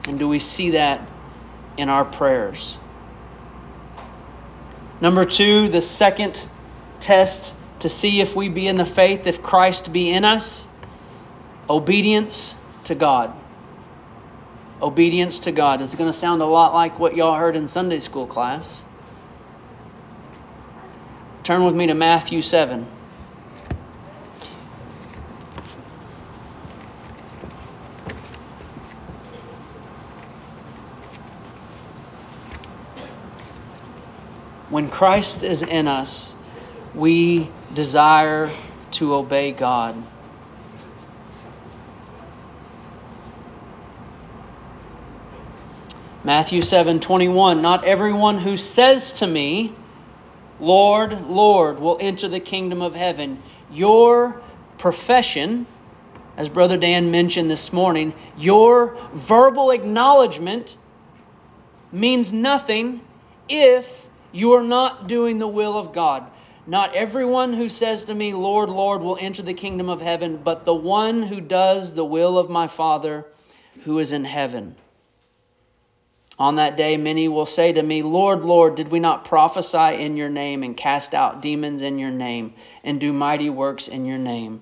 And 0.07 0.19
do 0.19 0.29
we 0.29 0.39
see 0.39 0.71
that 0.71 1.07
in 1.77 1.89
our 1.89 2.05
prayers? 2.05 2.79
Number 5.01 5.25
two, 5.25 5.69
the 5.69 5.83
second 5.83 6.41
test 7.01 7.55
to 7.81 7.89
see 7.89 8.21
if 8.21 8.35
we 8.35 8.49
be 8.49 8.67
in 8.67 8.77
the 8.77 8.87
faith, 8.87 9.27
if 9.27 9.43
Christ 9.43 9.93
be 9.93 10.11
in 10.11 10.25
us, 10.25 10.67
obedience 11.69 12.57
to 12.85 12.95
God. 12.95 13.33
Obedience 14.81 15.41
to 15.41 15.53
God. 15.53 15.81
Is 15.81 15.95
going 15.95 16.11
to 16.11 16.17
sound 16.17 16.43
a 16.43 16.47
lot 16.47 16.75
like 16.75 16.99
what 16.99 17.17
y'all 17.17 17.35
heard 17.35 17.57
in 17.57 17.67
Sunday 17.67 17.99
school 17.99 18.27
class. 18.27 18.83
Turn 21.43 21.65
with 21.65 21.75
me 21.75 21.87
to 21.87 21.95
Matthew 21.95 22.43
7. 22.43 22.87
When 34.69 34.91
Christ 34.91 35.43
is 35.43 35.63
in 35.63 35.89
us, 35.89 36.35
we 36.95 37.51
desire 37.73 38.51
to 38.93 39.15
obey 39.15 39.53
God. 39.53 39.95
Matthew 46.29 46.61
7:21 46.61 47.63
Not 47.63 47.85
everyone 47.85 48.37
who 48.37 48.59
says 48.59 49.15
to 49.15 49.27
me, 49.27 49.73
Lord, 50.61 51.27
Lord, 51.27 51.81
will 51.81 51.97
enter 51.99 52.29
the 52.29 52.39
kingdom 52.39 52.83
of 52.83 52.95
heaven. 52.95 53.43
Your 53.73 54.43
profession, 54.77 55.65
as 56.37 56.51
Brother 56.51 56.77
Dan 56.77 57.11
mentioned 57.11 57.51
this 57.51 57.73
morning, 57.73 58.13
your 58.37 58.95
verbal 59.15 59.71
acknowledgement 59.71 60.77
means 61.93 62.31
nothing 62.31 63.01
if 63.49 63.89
you 64.31 64.53
are 64.53 64.63
not 64.63 65.09
doing 65.09 65.39
the 65.39 65.49
will 65.49 65.79
of 65.79 65.95
God. 65.95 66.25
Not 66.67 66.95
everyone 66.95 67.55
who 67.55 67.71
says 67.71 68.05
to 68.05 68.15
me, 68.15 68.35
Lord, 68.35 68.69
Lord, 68.69 69.01
will 69.01 69.17
enter 69.19 69.41
the 69.41 69.55
kingdom 69.55 69.89
of 69.89 70.03
heaven, 70.03 70.37
but 70.45 70.67
the 70.67 70.75
one 70.75 71.23
who 71.23 71.41
does 71.41 71.95
the 71.95 72.05
will 72.05 72.39
of 72.39 72.51
my 72.51 72.67
Father 72.67 73.25
who 73.85 73.99
is 73.99 74.13
in 74.13 74.27
heaven. 74.27 74.77
On 76.39 76.55
that 76.57 76.77
day, 76.77 76.97
many 76.97 77.27
will 77.27 77.47
say 77.47 77.73
to 77.73 77.83
me, 77.83 78.03
Lord, 78.03 78.45
Lord, 78.45 78.77
did 78.77 78.91
we 78.91 79.01
not 79.01 79.25
prophesy 79.25 80.01
in 80.01 80.17
your 80.17 80.29
name 80.29 80.63
and 80.63 80.77
cast 80.77 81.13
out 81.13 81.43
demons 81.43 81.81
in 81.83 81.99
your 81.99 82.11
name 82.11 82.55
and 82.85 83.01
do 83.01 83.13
mighty 83.13 83.51
works 83.51 83.89
in 83.89 84.07
your 84.07 84.19
name? 84.19 84.61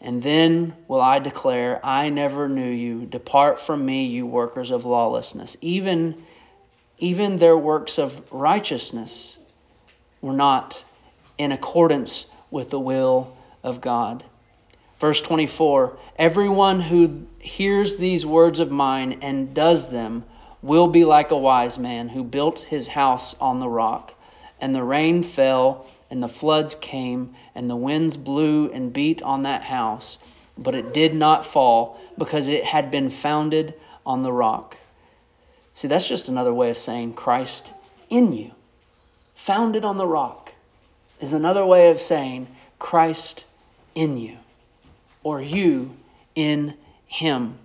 And 0.00 0.22
then 0.22 0.74
will 0.88 1.00
I 1.00 1.20
declare, 1.20 1.80
I 1.84 2.08
never 2.08 2.48
knew 2.48 2.70
you. 2.70 3.06
Depart 3.06 3.60
from 3.60 3.86
me, 3.86 4.06
you 4.06 4.26
workers 4.26 4.70
of 4.70 4.84
lawlessness. 4.84 5.56
Even 5.60 6.22
even 6.98 7.38
their 7.38 7.56
works 7.56 7.98
of 7.98 8.32
righteousness 8.32 9.38
were 10.20 10.32
not 10.32 10.82
in 11.38 11.52
accordance 11.52 12.26
with 12.50 12.70
the 12.70 12.78
will 12.78 13.36
of 13.62 13.80
God. 13.80 14.24
Verse 15.00 15.20
24 15.20 15.98
Everyone 16.16 16.80
who 16.80 17.26
hears 17.40 17.96
these 17.96 18.24
words 18.24 18.60
of 18.60 18.70
mine 18.70 19.18
and 19.22 19.54
does 19.54 19.90
them 19.90 20.24
will 20.64 20.88
be 20.88 21.04
like 21.04 21.30
a 21.30 21.36
wise 21.36 21.76
man 21.76 22.08
who 22.08 22.24
built 22.24 22.58
his 22.58 22.88
house 22.88 23.36
on 23.38 23.60
the 23.60 23.68
rock. 23.68 24.14
And 24.62 24.74
the 24.74 24.82
rain 24.82 25.22
fell, 25.22 25.86
and 26.10 26.22
the 26.22 26.28
floods 26.28 26.74
came, 26.80 27.34
and 27.54 27.68
the 27.68 27.76
winds 27.76 28.16
blew 28.16 28.72
and 28.72 28.90
beat 28.90 29.20
on 29.20 29.42
that 29.42 29.62
house, 29.62 30.18
but 30.56 30.74
it 30.74 30.94
did 30.94 31.14
not 31.14 31.44
fall 31.44 32.00
because 32.16 32.48
it 32.48 32.64
had 32.64 32.90
been 32.90 33.10
founded 33.10 33.74
on 34.06 34.22
the 34.22 34.32
rock. 34.32 34.76
See, 35.74 35.88
that's 35.88 36.08
just 36.08 36.30
another 36.30 36.54
way 36.54 36.70
of 36.70 36.78
saying 36.78 37.12
Christ 37.12 37.70
in 38.08 38.32
you, 38.32 38.52
founded 39.34 39.84
on 39.84 39.98
the 39.98 40.06
rock, 40.06 40.50
is 41.20 41.34
another 41.34 41.66
way 41.66 41.90
of 41.90 42.00
saying 42.00 42.46
Christ 42.78 43.44
in 43.94 44.16
you, 44.16 44.38
or 45.22 45.42
you 45.42 45.94
in 46.34 46.72
him. 47.06 47.58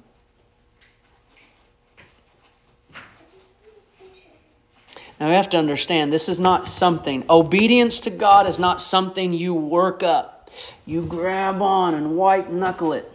Now 5.20 5.28
we 5.28 5.36
have 5.36 5.50
to 5.50 5.58
understand 5.58 6.14
this 6.14 6.30
is 6.30 6.40
not 6.40 6.68
something, 6.68 7.26
obedience 7.30 8.02
to 8.02 8.10
God 8.10 8.48
is 8.48 8.60
not 8.60 8.80
something 8.80 9.34
you 9.34 9.54
work 9.54 10.02
up. 10.02 10.50
You 10.86 11.02
grab 11.02 11.62
on 11.62 11.94
and 11.94 12.16
white 12.16 12.52
knuckle 12.52 12.94
it. 12.94 13.12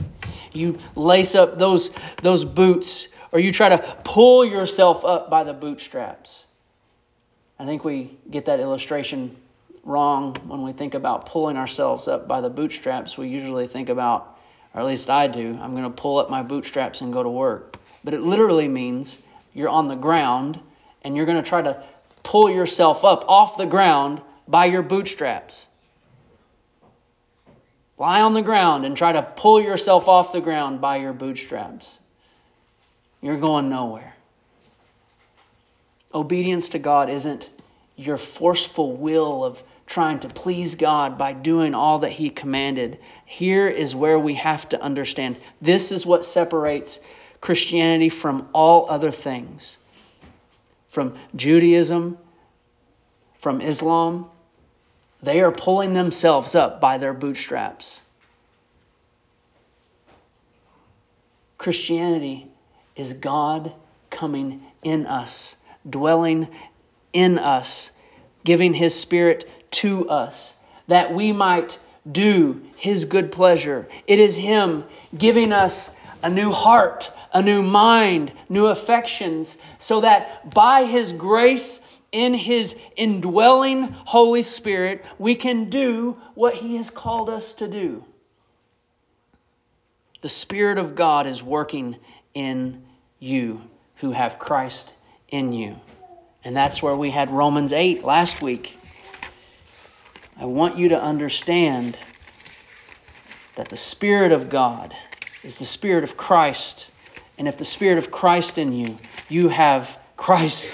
You 0.53 0.79
lace 0.95 1.35
up 1.35 1.59
those, 1.59 1.91
those 2.23 2.45
boots 2.45 3.09
or 3.35 3.41
you 3.41 3.51
try 3.51 3.71
to 3.71 3.79
pull 4.05 4.45
yourself 4.45 5.05
up 5.05 5.29
by 5.29 5.43
the 5.43 5.53
bootstraps. 5.53 6.45
I 7.59 7.65
think 7.65 7.83
we 7.83 8.17
get 8.31 8.45
that 8.45 8.61
illustration 8.61 9.37
wrong 9.83 10.37
when 10.47 10.63
we 10.63 10.73
think 10.73 10.95
about 10.95 11.27
pulling 11.27 11.57
ourselves 11.57 12.07
up 12.07 12.29
by 12.29 12.41
the 12.41 12.49
bootstraps. 12.49 13.19
We 13.19 13.29
usually 13.29 13.67
think 13.67 13.89
about, 13.89 14.39
or 14.73 14.83
at 14.83 14.87
least 14.87 15.11
I 15.11 15.27
do, 15.27 15.59
I'm 15.61 15.73
going 15.73 15.83
to 15.83 15.91
pull 15.91 16.19
up 16.19 16.31
my 16.31 16.45
bootstraps 16.45 17.01
and 17.01 17.13
go 17.13 17.25
to 17.25 17.29
work. 17.29 17.77
But 18.05 18.15
it 18.15 18.21
literally 18.21 18.69
means 18.69 19.19
you're 19.53 19.69
on 19.69 19.89
the 19.89 19.97
ground 19.97 20.61
and 21.03 21.17
you're 21.17 21.27
going 21.27 21.43
to 21.43 21.49
try 21.49 21.61
to 21.61 21.85
pull 22.25 22.51
yourself 22.51 23.05
up 23.05 23.25
off 23.29 23.57
the 23.57 23.67
ground 23.67 24.21
by 24.49 24.65
your 24.65 24.83
bootstraps. 24.83 25.69
Lie 27.97 28.23
on 28.23 28.35
the 28.35 28.43
ground 28.43 28.85
and 28.85 28.97
try 28.97 29.13
to 29.13 29.23
pull 29.23 29.61
yourself 29.61 30.09
off 30.09 30.33
the 30.33 30.41
ground 30.41 30.81
by 30.81 30.97
your 30.97 31.13
bootstraps 31.13 32.01
you're 33.25 33.39
going 33.39 33.71
nowhere. 33.71 34.15
Obedience 36.13 36.69
to 36.71 36.79
God 36.79 37.09
isn't 37.09 37.49
your 37.97 38.19
forceful 38.19 38.93
will 38.93 39.43
of 39.43 39.63
trying 39.87 40.19
to 40.21 40.29
please 40.29 40.75
God 40.75 41.17
by 41.17 41.33
doing 41.33 41.75
all 41.75 42.01
that 42.01 42.11
He 42.11 42.29
commanded. 42.29 42.99
Here 43.25 43.67
is 43.67 43.95
where 43.95 44.19
we 44.19 44.35
have 44.35 44.69
to 44.69 44.83
understand 44.83 45.37
this 45.63 45.91
is 45.91 46.05
what 46.05 46.27
separates 46.27 47.01
Christianity 47.41 48.11
from 48.11 48.47
all 48.53 48.91
other 48.91 49.11
things, 49.11 49.79
from 50.95 51.17
Judaism, 51.35 52.17
from 53.41 53.61
Islam. 53.61 54.27
They 55.23 55.41
are 55.41 55.51
pulling 55.51 55.93
themselves 55.93 56.55
up 56.55 56.81
by 56.81 56.99
their 56.99 57.13
bootstraps. 57.13 58.01
Christianity 61.59 62.47
is 62.95 63.13
God 63.13 63.73
coming 64.09 64.63
in 64.85 65.07
us, 65.07 65.57
dwelling 65.89 66.47
in 67.13 67.39
us, 67.39 67.91
giving 68.45 68.73
His 68.73 68.95
Spirit 68.95 69.51
to 69.73 70.09
us, 70.09 70.55
that 70.87 71.13
we 71.13 71.33
might 71.33 71.77
do 72.11 72.63
His 72.77 73.07
good 73.07 73.33
pleasure. 73.33 73.89
It 74.07 74.21
is 74.21 74.37
Him 74.37 74.85
giving 75.17 75.53
us 75.53 75.91
a 76.23 76.31
new 76.31 76.53
heart, 76.53 77.11
a 77.35 77.43
new 77.43 77.63
mind, 77.63 78.33
new 78.49 78.67
affections, 78.67 79.59
so 79.79 80.01
that 80.01 80.55
by 80.55 80.85
His 80.85 81.13
grace, 81.13 81.81
in 82.15 82.33
His 82.33 82.77
indwelling 82.97 83.89
Holy 83.89 84.43
Spirit, 84.43 85.05
we 85.19 85.35
can 85.35 85.69
do 85.69 86.17
what 86.35 86.55
He 86.55 86.77
has 86.77 86.89
called 86.89 87.29
us 87.29 87.55
to 87.55 87.67
do. 87.67 88.05
The 90.21 90.29
Spirit 90.29 90.79
of 90.79 90.95
God 90.95 91.27
is 91.27 91.43
working 91.43 91.97
in 92.33 92.85
you 93.19 93.61
who 93.97 94.13
have 94.13 94.39
Christ 94.39 94.95
in 95.29 95.53
you. 95.53 95.77
And 96.45 96.57
that's 96.57 96.81
where 96.81 96.95
we 96.95 97.11
had 97.11 97.31
Romans 97.33 97.73
8 97.73 98.05
last 98.05 98.41
week. 98.41 98.79
I 100.39 100.45
want 100.45 100.79
you 100.79 100.91
to 100.91 101.03
understand 101.03 101.99
that 103.57 103.71
the 103.71 103.77
Spirit 103.77 104.31
of 104.31 104.51
God 104.51 104.95
is 105.43 105.57
the 105.57 105.65
Spirit 105.65 106.05
of 106.05 106.17
Christ. 106.17 106.89
And 107.39 107.49
if 107.49 107.57
the 107.57 107.65
Spirit 107.65 107.99
of 107.99 108.11
Christ 108.11 108.59
in 108.59 108.73
you, 108.73 108.99
you 109.29 109.49
have 109.49 109.99
Christ 110.17 110.71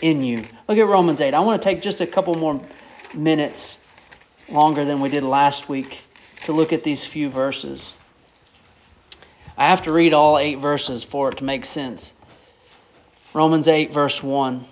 in 0.00 0.22
you. 0.22 0.44
Look 0.66 0.78
at 0.78 0.86
Romans 0.86 1.20
8. 1.20 1.34
I 1.34 1.40
want 1.40 1.60
to 1.60 1.68
take 1.68 1.82
just 1.82 2.00
a 2.00 2.06
couple 2.06 2.34
more 2.34 2.60
minutes 3.14 3.80
longer 4.48 4.84
than 4.84 5.00
we 5.00 5.08
did 5.08 5.22
last 5.22 5.68
week 5.68 6.02
to 6.44 6.52
look 6.52 6.72
at 6.72 6.82
these 6.82 7.04
few 7.04 7.28
verses. 7.28 7.92
I 9.56 9.68
have 9.68 9.82
to 9.82 9.92
read 9.92 10.12
all 10.12 10.38
eight 10.38 10.58
verses 10.58 11.04
for 11.04 11.28
it 11.30 11.38
to 11.38 11.44
make 11.44 11.64
sense. 11.64 12.12
Romans 13.34 13.68
8, 13.68 13.92
verse 13.92 14.22
1. 14.22 14.64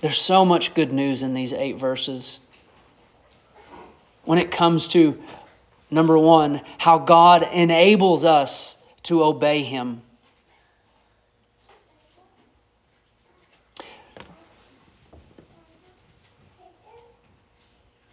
There's 0.00 0.18
so 0.20 0.44
much 0.44 0.74
good 0.74 0.92
news 0.92 1.22
in 1.22 1.34
these 1.34 1.52
eight 1.52 1.76
verses. 1.76 2.38
When 4.24 4.38
it 4.38 4.50
comes 4.50 4.88
to, 4.88 5.20
number 5.90 6.18
one, 6.18 6.60
how 6.78 6.98
God 6.98 7.48
enables 7.52 8.24
us 8.24 8.76
to 9.06 9.22
obey 9.22 9.62
Him. 9.62 10.02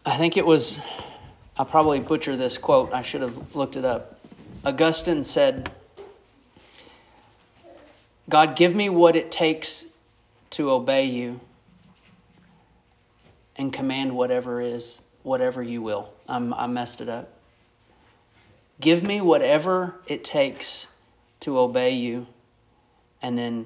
I 0.05 0.17
think 0.17 0.37
it 0.37 0.45
was, 0.45 0.79
I'll 1.57 1.65
probably 1.65 1.99
butcher 1.99 2.35
this 2.37 2.57
quote. 2.57 2.93
I 2.93 3.01
should 3.01 3.21
have 3.21 3.55
looked 3.55 3.75
it 3.75 3.85
up. 3.85 4.19
Augustine 4.63 5.23
said, 5.23 5.71
God, 8.29 8.55
give 8.55 8.75
me 8.75 8.89
what 8.89 9.15
it 9.15 9.31
takes 9.31 9.83
to 10.51 10.69
obey 10.69 11.05
you 11.05 11.39
and 13.55 13.73
command 13.73 14.15
whatever 14.15 14.61
is, 14.61 15.01
whatever 15.23 15.63
you 15.63 15.81
will. 15.81 16.13
I'm, 16.29 16.53
I 16.53 16.67
messed 16.67 17.01
it 17.01 17.09
up. 17.09 17.32
Give 18.79 19.03
me 19.03 19.21
whatever 19.21 19.95
it 20.07 20.23
takes 20.23 20.87
to 21.41 21.59
obey 21.59 21.91
you, 21.91 22.27
and 23.21 23.37
then 23.37 23.65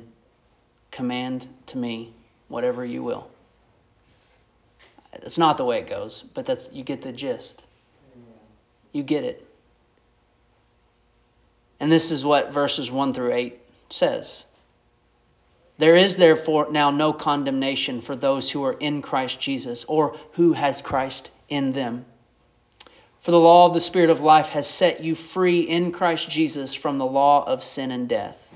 command 0.91 1.47
to 1.67 1.77
me 1.77 2.13
whatever 2.47 2.83
you 2.83 3.03
will. 3.03 3.29
It's 5.13 5.37
not 5.37 5.57
the 5.57 5.65
way 5.65 5.79
it 5.79 5.89
goes, 5.89 6.21
but 6.21 6.45
that's 6.45 6.71
you 6.71 6.83
get 6.83 7.01
the 7.01 7.11
gist. 7.11 7.63
You 8.91 9.03
get 9.03 9.23
it. 9.23 9.47
And 11.79 11.91
this 11.91 12.11
is 12.11 12.25
what 12.25 12.51
verses 12.51 12.89
1 12.89 13.13
through 13.13 13.33
8 13.33 13.59
says. 13.89 14.43
There 15.77 15.95
is 15.95 16.17
therefore 16.17 16.71
now 16.71 16.89
no 16.89 17.13
condemnation 17.13 18.01
for 18.01 18.15
those 18.15 18.49
who 18.49 18.63
are 18.65 18.73
in 18.73 19.01
Christ 19.01 19.39
Jesus 19.39 19.83
or 19.85 20.17
who 20.33 20.53
has 20.53 20.81
Christ 20.81 21.29
in 21.49 21.71
them. 21.71 22.05
For 23.27 23.31
the 23.31 23.39
law 23.41 23.65
of 23.65 23.73
the 23.73 23.81
Spirit 23.81 24.09
of 24.09 24.21
life 24.21 24.51
has 24.51 24.65
set 24.65 25.03
you 25.03 25.13
free 25.13 25.59
in 25.59 25.91
Christ 25.91 26.29
Jesus 26.29 26.73
from 26.73 26.97
the 26.97 27.05
law 27.05 27.43
of 27.45 27.61
sin 27.61 27.91
and 27.91 28.07
death. 28.07 28.47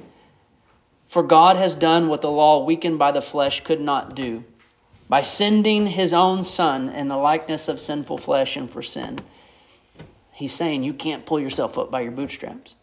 For 1.07 1.23
God 1.23 1.57
has 1.57 1.75
done 1.75 2.07
what 2.07 2.21
the 2.21 2.31
law 2.31 2.63
weakened 2.63 2.97
by 2.97 3.12
the 3.12 3.21
flesh 3.21 3.65
could 3.65 3.81
not 3.81 4.15
do, 4.15 4.45
by 5.10 5.23
sending 5.23 5.88
his 5.88 6.13
own 6.13 6.45
Son 6.45 6.88
in 6.88 7.10
the 7.10 7.17
likeness 7.17 7.67
of 7.67 7.81
sinful 7.81 8.19
flesh 8.19 8.55
and 8.55 8.71
for 8.71 8.81
sin. 8.81 9.19
He's 10.31 10.53
saying 10.53 10.84
you 10.84 10.93
can't 10.93 11.25
pull 11.25 11.41
yourself 11.41 11.77
up 11.77 11.91
by 11.91 11.99
your 11.99 12.13
bootstraps. 12.13 12.73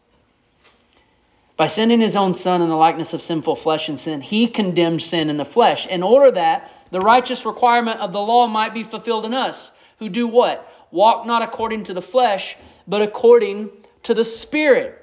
By 1.57 1.69
sending 1.69 2.03
his 2.03 2.17
own 2.17 2.35
Son 2.35 2.61
in 2.61 2.69
the 2.69 2.77
likeness 2.77 3.15
of 3.15 3.23
sinful 3.23 3.57
flesh 3.57 3.89
and 3.89 3.99
sin, 3.99 4.21
he 4.21 4.47
condemned 4.47 5.01
sin 5.01 5.31
in 5.31 5.39
the 5.39 5.47
flesh, 5.47 5.87
in 5.87 6.03
order 6.03 6.33
that 6.33 6.71
the 6.91 7.01
righteous 7.01 7.47
requirement 7.47 8.01
of 8.01 8.13
the 8.13 8.21
law 8.21 8.47
might 8.47 8.75
be 8.75 8.83
fulfilled 8.83 9.25
in 9.25 9.33
us, 9.33 9.73
who 10.01 10.11
do 10.11 10.29
what? 10.29 10.68
Walk 10.91 11.27
not 11.27 11.43
according 11.43 11.85
to 11.85 11.95
the 11.95 12.03
flesh, 12.03 12.57
but 12.87 13.03
according 13.03 13.71
to 14.05 14.15
the 14.15 14.25
Spirit. 14.25 14.95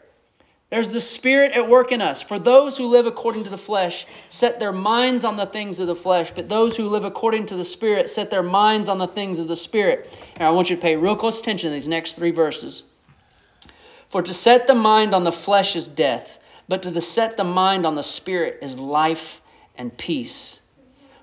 There's 0.69 0.89
the 0.89 1.01
Spirit 1.01 1.53
at 1.53 1.69
work 1.69 1.91
in 1.91 2.01
us. 2.01 2.21
For 2.21 2.39
those 2.39 2.77
who 2.77 2.87
live 2.87 3.05
according 3.05 3.43
to 3.43 3.49
the 3.49 3.57
flesh 3.57 4.05
set 4.29 4.59
their 4.59 4.71
minds 4.71 5.23
on 5.23 5.37
the 5.37 5.45
things 5.45 5.79
of 5.79 5.87
the 5.87 5.95
flesh, 5.95 6.31
but 6.33 6.49
those 6.49 6.75
who 6.75 6.87
live 6.87 7.05
according 7.05 7.47
to 7.47 7.55
the 7.55 7.63
Spirit 7.63 8.09
set 8.09 8.29
their 8.29 8.43
minds 8.43 8.89
on 8.89 8.97
the 8.97 9.07
things 9.07 9.39
of 9.39 9.47
the 9.47 9.55
Spirit. 9.55 10.09
And 10.35 10.43
I 10.43 10.51
want 10.51 10.69
you 10.69 10.75
to 10.75 10.81
pay 10.81 10.95
real 10.95 11.15
close 11.15 11.39
attention 11.39 11.69
to 11.69 11.73
these 11.73 11.87
next 11.87 12.13
three 12.13 12.31
verses. 12.31 12.83
For 14.09 14.21
to 14.21 14.33
set 14.33 14.65
the 14.67 14.75
mind 14.75 15.13
on 15.13 15.23
the 15.23 15.31
flesh 15.31 15.75
is 15.75 15.87
death 15.87 16.39
but 16.67 16.83
to 16.83 16.91
the 16.91 17.01
set 17.01 17.37
the 17.37 17.43
mind 17.43 17.85
on 17.85 17.95
the 17.95 18.03
Spirit 18.03 18.59
is 18.61 18.77
life 18.77 19.41
and 19.77 19.95
peace. 19.95 20.59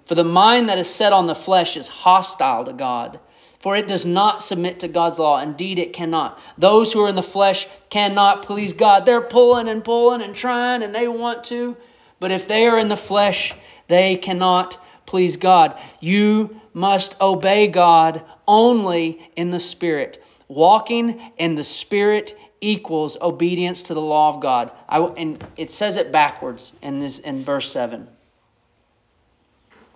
For 0.05 0.15
the 0.15 0.25
mind 0.25 0.69
that 0.69 0.79
is 0.79 0.93
set 0.93 1.13
on 1.13 1.27
the 1.27 1.35
flesh 1.35 1.77
is 1.77 1.89
hostile 1.89 2.65
to 2.65 2.73
God, 2.73 3.19
for 3.63 3.77
it 3.77 3.87
does 3.87 4.05
not 4.05 4.43
submit 4.43 4.81
to 4.81 4.89
God's 4.89 5.21
law. 5.21 5.41
Indeed, 5.41 5.79
it 5.79 5.93
cannot. 5.93 6.39
Those 6.59 6.93
who 6.93 7.05
are 7.05 7.09
in 7.09 7.15
the 7.15 7.23
flesh 7.23 7.69
cannot 7.91 8.43
please 8.43 8.73
God. 8.73 9.07
They're 9.07 9.21
pulling 9.21 9.69
and 9.69 9.85
pulling 9.85 10.21
and 10.21 10.35
trying, 10.35 10.83
and 10.83 10.93
they 10.93 11.07
want 11.07 11.45
to. 11.45 11.77
But 12.19 12.33
if 12.33 12.49
they 12.49 12.67
are 12.67 12.79
in 12.79 12.89
the 12.89 12.97
flesh, 12.97 13.55
they 13.87 14.17
cannot 14.17 14.79
please 15.07 15.37
God. 15.37 15.81
You 16.01 16.61
must 16.75 17.21
obey 17.21 17.69
God 17.69 18.23
only 18.49 19.31
in 19.37 19.51
the 19.51 19.61
Spirit. 19.61 20.23
Walking 20.49 21.21
in 21.39 21.55
the 21.55 21.65
Spirit 21.65 22.37
equals 22.61 23.17
obedience 23.21 23.85
to 23.85 23.95
the 23.95 24.01
law 24.01 24.35
of 24.35 24.41
God. 24.41 24.73
I, 24.89 24.99
and 25.01 25.45
it 25.57 25.71
says 25.71 25.97
it 25.97 26.11
backwards 26.11 26.73
in 26.83 26.99
this 26.99 27.21
in 27.21 27.45
verse 27.45 27.71
7. 27.71 28.09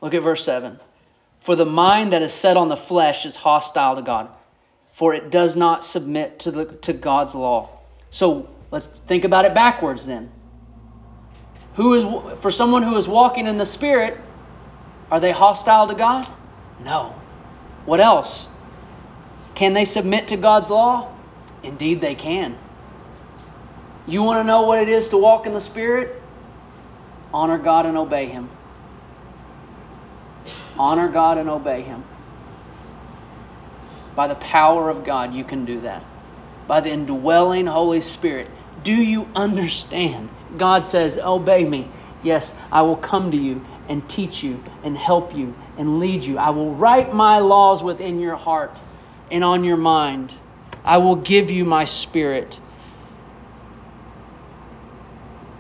Look 0.01 0.15
at 0.15 0.23
verse 0.23 0.45
7. 0.45 0.79
For 1.47 1.55
the 1.55 1.65
mind 1.65 2.13
that 2.13 2.23
is 2.23 2.33
set 2.33 2.57
on 2.57 2.69
the 2.69 2.77
flesh 2.77 3.25
is 3.25 3.37
hostile 3.37 3.95
to 3.95 4.03
God, 4.03 4.29
for 4.95 5.15
it 5.15 5.31
does 5.31 5.55
not 5.55 5.85
submit 5.85 6.41
to, 6.41 6.51
the, 6.51 6.65
to 6.83 6.93
God's 6.93 7.37
law. 7.37 7.71
So 8.11 8.51
let's 8.73 8.89
think 9.07 9.25
about 9.25 9.45
it 9.45 9.55
backwards 9.55 10.05
then. 10.05 10.29
Who 11.75 11.95
is 11.95 12.41
for 12.41 12.51
someone 12.51 12.83
who 12.83 12.97
is 12.97 13.07
walking 13.07 13.47
in 13.47 13.59
the 13.59 13.65
Spirit, 13.65 14.19
are 15.09 15.21
they 15.21 15.31
hostile 15.31 15.87
to 15.87 15.95
God? 15.95 16.29
No. 16.83 17.15
What 17.85 18.01
else? 18.01 18.49
Can 19.55 19.73
they 19.73 19.85
submit 19.85 20.27
to 20.29 20.37
God's 20.37 20.69
law? 20.69 21.15
Indeed, 21.63 22.01
they 22.01 22.17
can. 22.17 22.59
You 24.09 24.25
want 24.25 24.41
to 24.41 24.45
know 24.45 24.63
what 24.63 24.83
it 24.83 24.89
is 24.89 25.11
to 25.11 25.17
walk 25.17 25.47
in 25.47 25.55
the 25.55 25.61
Spirit? 25.61 26.21
Honor 27.33 27.59
God 27.59 27.87
and 27.87 27.97
obey 27.97 28.27
Him. 28.27 28.49
Honor 30.79 31.09
God 31.09 31.39
and 31.39 31.49
obey 31.49 31.83
Him. 31.83 32.05
By 34.15 34.29
the 34.29 34.35
power 34.35 34.89
of 34.89 35.05
God, 35.05 35.35
you 35.35 35.45
can 35.45 35.65
do 35.65 35.81
that. 35.81 36.03
By 36.67 36.81
the 36.81 36.91
indwelling 36.91 37.67
Holy 37.67 38.01
Spirit. 38.01 38.51
Do 38.83 38.93
you 38.95 39.29
understand? 39.35 40.31
God 40.57 40.87
says, 40.87 41.19
Obey 41.19 41.65
me. 41.65 41.91
Yes, 42.23 42.57
I 42.73 42.83
will 42.83 42.97
come 42.97 43.31
to 43.31 43.37
you 43.37 43.65
and 43.89 44.09
teach 44.09 44.43
you 44.43 44.63
and 44.83 44.97
help 44.97 45.35
you 45.35 45.55
and 45.77 46.01
lead 46.01 46.25
you. 46.25 46.39
I 46.39 46.51
will 46.51 46.75
write 46.75 47.13
my 47.13 47.39
laws 47.39 47.83
within 47.83 48.19
your 48.19 48.37
heart 48.37 48.81
and 49.31 49.45
on 49.45 49.65
your 49.65 49.77
mind. 49.77 50.33
I 50.85 50.99
will 50.99 51.17
give 51.17 51.51
you 51.51 51.65
my 51.65 51.85
spirit. 51.85 52.59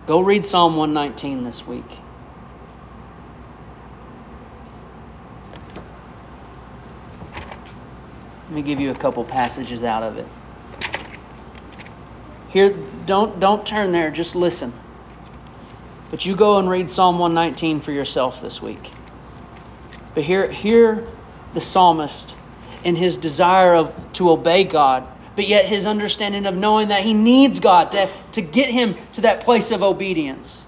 Go 0.06 0.20
read 0.20 0.44
Psalm 0.44 0.76
119 0.76 1.44
this 1.44 1.66
week. 1.66 2.05
Me 8.56 8.62
give 8.62 8.80
you 8.80 8.90
a 8.90 8.94
couple 8.94 9.24
passages 9.24 9.84
out 9.84 10.02
of 10.02 10.16
it. 10.16 10.26
Here, 12.48 12.70
don't, 12.70 13.38
don't 13.38 13.64
turn 13.64 13.92
there, 13.92 14.10
just 14.10 14.34
listen. 14.34 14.72
But 16.10 16.24
you 16.24 16.34
go 16.34 16.58
and 16.58 16.68
read 16.68 16.90
Psalm 16.90 17.18
119 17.18 17.80
for 17.80 17.92
yourself 17.92 18.40
this 18.40 18.62
week. 18.62 18.90
But 20.14 20.24
hear, 20.24 20.50
hear 20.50 21.06
the 21.52 21.60
psalmist 21.60 22.34
in 22.82 22.96
his 22.96 23.18
desire 23.18 23.74
of, 23.74 23.94
to 24.14 24.30
obey 24.30 24.64
God, 24.64 25.06
but 25.34 25.46
yet 25.46 25.66
his 25.66 25.86
understanding 25.86 26.46
of 26.46 26.56
knowing 26.56 26.88
that 26.88 27.02
he 27.02 27.12
needs 27.12 27.60
God 27.60 27.92
to, 27.92 28.08
to 28.32 28.40
get 28.40 28.70
him 28.70 28.96
to 29.12 29.22
that 29.22 29.42
place 29.42 29.70
of 29.70 29.82
obedience. 29.82 30.64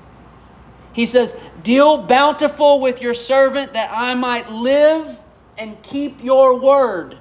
He 0.92 1.06
says, 1.06 1.34
Deal 1.62 1.98
bountiful 1.98 2.80
with 2.80 3.00
your 3.00 3.14
servant 3.14 3.72
that 3.74 3.90
I 3.92 4.14
might 4.14 4.50
live 4.50 5.18
and 5.56 5.80
keep 5.82 6.22
your 6.22 6.60
word. 6.60 7.16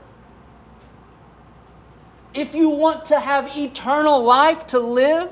If 2.38 2.54
you 2.54 2.70
want 2.70 3.06
to 3.06 3.20
have 3.20 3.58
eternal 3.58 4.24
life 4.24 4.68
to 4.68 4.80
live, 4.80 5.32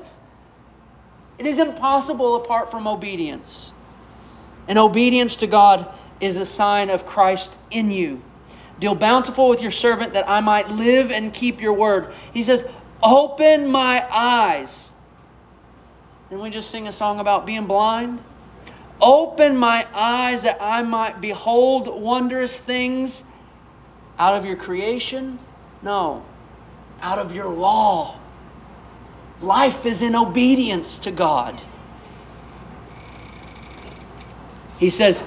it 1.38 1.46
is 1.46 1.60
impossible 1.60 2.34
apart 2.34 2.72
from 2.72 2.88
obedience. 2.88 3.70
And 4.66 4.76
obedience 4.76 5.36
to 5.36 5.46
God 5.46 5.88
is 6.20 6.36
a 6.36 6.44
sign 6.44 6.90
of 6.90 7.06
Christ 7.06 7.56
in 7.70 7.92
you. 7.92 8.20
Deal 8.80 8.96
bountiful 8.96 9.48
with 9.48 9.62
your 9.62 9.70
servant 9.70 10.14
that 10.14 10.28
I 10.28 10.40
might 10.40 10.68
live 10.72 11.12
and 11.12 11.32
keep 11.32 11.60
your 11.60 11.74
word. 11.74 12.12
He 12.34 12.42
says, 12.42 12.68
Open 13.00 13.68
my 13.68 14.04
eyes. 14.12 14.90
Didn't 16.28 16.42
we 16.42 16.50
just 16.50 16.72
sing 16.72 16.88
a 16.88 16.92
song 16.92 17.20
about 17.20 17.46
being 17.46 17.66
blind? 17.66 18.20
Open 19.00 19.56
my 19.56 19.86
eyes 19.94 20.42
that 20.42 20.60
I 20.60 20.82
might 20.82 21.20
behold 21.20 21.86
wondrous 21.86 22.58
things 22.58 23.22
out 24.18 24.34
of 24.34 24.44
your 24.44 24.56
creation? 24.56 25.38
No, 25.82 26.24
out 27.00 27.18
of 27.18 27.34
your 27.34 27.48
law. 27.48 28.16
Life 29.40 29.86
is 29.86 30.02
in 30.02 30.14
obedience 30.14 31.00
to 31.00 31.10
God. 31.10 31.60
He 34.78 34.90
says, 34.90 35.22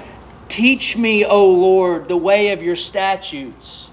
Teach 0.47 0.97
me, 0.97 1.25
O 1.25 1.47
Lord, 1.47 2.07
the 2.07 2.17
way 2.17 2.51
of 2.51 2.63
your 2.63 2.75
statutes, 2.75 3.89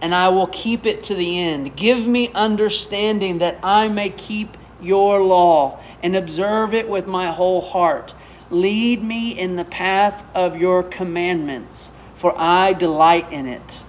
and 0.00 0.14
I 0.14 0.30
will 0.30 0.46
keep 0.46 0.86
it 0.86 1.04
to 1.04 1.14
the 1.14 1.38
end. 1.38 1.76
Give 1.76 2.06
me 2.06 2.30
understanding 2.34 3.38
that 3.38 3.58
I 3.62 3.88
may 3.88 4.08
keep 4.08 4.56
your 4.80 5.22
law 5.22 5.80
and 6.02 6.16
observe 6.16 6.74
it 6.74 6.88
with 6.88 7.06
my 7.06 7.30
whole 7.30 7.60
heart. 7.60 8.14
Lead 8.50 9.02
me 9.02 9.38
in 9.38 9.56
the 9.56 9.64
path 9.64 10.24
of 10.34 10.56
your 10.56 10.82
commandments, 10.82 11.92
for 12.16 12.34
I 12.36 12.72
delight 12.72 13.32
in 13.32 13.46
it. 13.46 13.84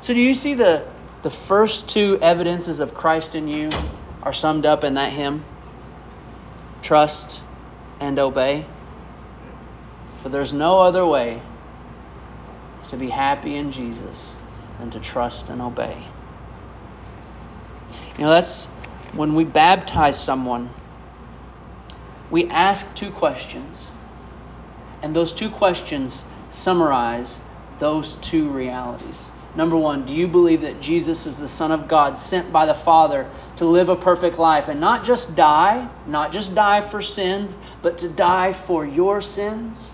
So, 0.00 0.14
do 0.14 0.20
you 0.20 0.34
see 0.34 0.54
the, 0.54 0.84
the 1.22 1.30
first 1.30 1.88
two 1.88 2.18
evidences 2.20 2.80
of 2.80 2.94
Christ 2.94 3.34
in 3.34 3.48
you 3.48 3.70
are 4.22 4.32
summed 4.32 4.66
up 4.66 4.84
in 4.84 4.94
that 4.94 5.12
hymn? 5.12 5.44
Trust 6.82 7.42
and 8.00 8.18
obey. 8.18 8.64
For 10.22 10.28
there's 10.28 10.52
no 10.52 10.80
other 10.80 11.04
way 11.04 11.40
to 12.88 12.96
be 12.96 13.08
happy 13.08 13.56
in 13.56 13.70
Jesus 13.70 14.34
than 14.78 14.90
to 14.90 15.00
trust 15.00 15.48
and 15.48 15.62
obey. 15.62 15.96
You 18.18 18.24
know, 18.24 18.30
that's 18.30 18.66
when 19.14 19.34
we 19.34 19.44
baptize 19.44 20.22
someone 20.22 20.70
we 22.32 22.48
ask 22.48 22.94
two 22.94 23.10
questions, 23.10 23.90
and 25.02 25.14
those 25.14 25.34
two 25.34 25.50
questions 25.50 26.24
summarize 26.50 27.38
those 27.78 28.16
two 28.16 28.48
realities. 28.48 29.28
Number 29.54 29.76
one, 29.76 30.06
do 30.06 30.14
you 30.14 30.28
believe 30.28 30.62
that 30.62 30.80
Jesus 30.80 31.26
is 31.26 31.36
the 31.36 31.48
Son 31.48 31.72
of 31.72 31.86
God 31.86 32.16
sent 32.16 32.50
by 32.50 32.64
the 32.64 32.74
Father 32.74 33.28
to 33.56 33.66
live 33.66 33.90
a 33.90 33.96
perfect 33.96 34.38
life 34.38 34.68
and 34.68 34.80
not 34.80 35.04
just 35.04 35.36
die, 35.36 35.88
not 36.06 36.32
just 36.32 36.54
die 36.54 36.80
for 36.80 37.02
sins, 37.02 37.56
but 37.82 37.98
to 37.98 38.08
die 38.08 38.54
for 38.54 38.86
your 38.86 39.20
sins? 39.20 39.90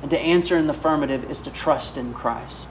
And 0.00 0.10
to 0.10 0.18
answer 0.18 0.56
in 0.56 0.66
the 0.66 0.72
affirmative 0.72 1.30
is 1.30 1.42
to 1.42 1.50
trust 1.50 1.98
in 1.98 2.14
Christ. 2.14 2.68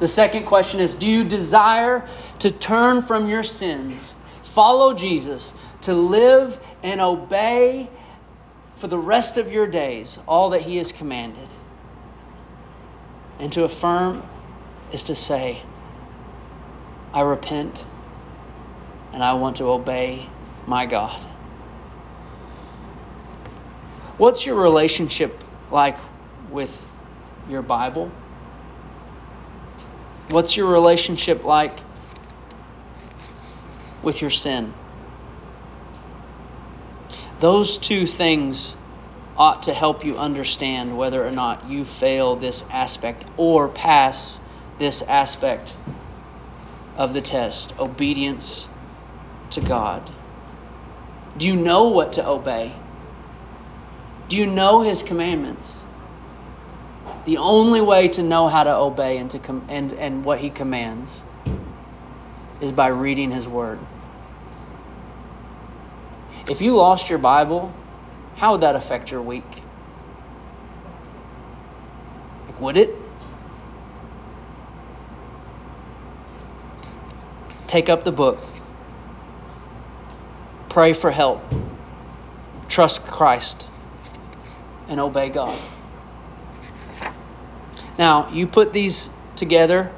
The 0.00 0.08
second 0.08 0.46
question 0.46 0.80
is 0.80 0.94
Do 0.94 1.06
you 1.06 1.24
desire 1.24 2.08
to 2.40 2.50
turn 2.50 3.00
from 3.02 3.28
your 3.28 3.42
sins, 3.42 4.14
follow 4.42 4.92
Jesus, 4.94 5.54
to 5.82 5.94
live 5.94 6.58
and 6.82 7.00
obey 7.00 7.88
for 8.76 8.88
the 8.88 8.98
rest 8.98 9.38
of 9.38 9.50
your 9.50 9.66
days 9.66 10.18
all 10.26 10.50
that 10.50 10.62
He 10.62 10.76
has 10.76 10.92
commanded. 10.92 11.48
And 13.38 13.52
to 13.52 13.64
affirm 13.64 14.22
is 14.92 15.04
to 15.04 15.14
say, 15.14 15.60
I 17.12 17.20
repent 17.22 17.84
and 19.12 19.22
I 19.22 19.34
want 19.34 19.56
to 19.56 19.64
obey 19.64 20.26
my 20.66 20.86
God. 20.86 21.22
What's 24.18 24.46
your 24.46 24.56
relationship 24.56 25.42
like 25.70 25.98
with 26.50 26.84
your 27.50 27.62
Bible? 27.62 28.10
What's 30.28 30.56
your 30.56 30.66
relationship 30.66 31.44
like 31.44 31.78
with 34.02 34.20
your 34.20 34.30
sin? 34.30 34.72
Those 37.40 37.78
two 37.78 38.06
things 38.06 38.74
ought 39.36 39.64
to 39.64 39.74
help 39.74 40.04
you 40.04 40.18
understand 40.18 40.96
whether 40.96 41.26
or 41.26 41.30
not 41.30 41.68
you 41.68 41.84
fail 41.84 42.36
this 42.36 42.64
aspect 42.70 43.26
or 43.36 43.68
pass 43.68 44.40
this 44.78 45.02
aspect 45.02 45.76
of 46.96 47.12
the 47.14 47.20
test 47.20 47.74
obedience 47.78 48.68
to 49.50 49.60
God. 49.60 50.10
Do 51.36 51.46
you 51.46 51.56
know 51.56 51.90
what 51.90 52.14
to 52.14 52.26
obey? 52.26 52.80
Do 54.28 54.36
you 54.36 54.46
know 54.46 54.82
His 54.82 55.02
commandments? 55.02 55.84
The 57.24 57.38
only 57.38 57.80
way 57.80 58.08
to 58.08 58.22
know 58.22 58.48
how 58.48 58.64
to 58.64 58.74
obey 58.74 59.18
and, 59.18 59.30
to 59.32 59.38
com- 59.38 59.66
and, 59.68 59.92
and 59.92 60.24
what 60.24 60.40
He 60.40 60.50
commands 60.50 61.22
is 62.60 62.72
by 62.72 62.88
reading 62.88 63.30
His 63.30 63.46
Word. 63.46 63.86
If 66.46 66.60
you 66.62 66.76
lost 66.76 67.10
your 67.10 67.18
Bible, 67.18 67.74
how 68.36 68.52
would 68.52 68.60
that 68.60 68.76
affect 68.76 69.10
your 69.10 69.22
week? 69.22 69.44
Like, 72.46 72.60
would 72.60 72.76
it? 72.76 72.90
Take 77.66 77.88
up 77.88 78.04
the 78.04 78.12
book. 78.12 78.38
Pray 80.68 80.92
for 80.92 81.10
help. 81.10 81.42
Trust 82.68 83.06
Christ. 83.06 83.66
And 84.88 85.00
obey 85.00 85.30
God. 85.30 85.58
Now, 87.98 88.28
you 88.30 88.46
put 88.46 88.72
these 88.72 89.08
together 89.34 89.90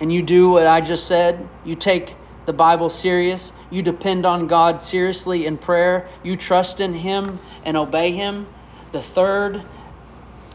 and 0.00 0.12
you 0.12 0.22
do 0.22 0.50
what 0.50 0.66
I 0.66 0.82
just 0.82 1.06
said. 1.06 1.48
You 1.64 1.74
take 1.74 2.14
the 2.46 2.52
Bible 2.52 2.90
serious. 2.90 3.52
You 3.70 3.82
depend 3.82 4.26
on 4.26 4.46
God 4.46 4.82
seriously 4.82 5.46
in 5.46 5.58
prayer. 5.58 6.08
You 6.22 6.36
trust 6.36 6.80
in 6.80 6.94
Him 6.94 7.38
and 7.64 7.76
obey 7.76 8.12
Him. 8.12 8.46
The 8.92 9.02
third 9.02 9.62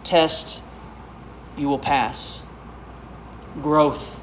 test 0.04 0.62
you 1.58 1.68
will 1.68 1.80
pass 1.80 2.42
growth. 3.62 4.18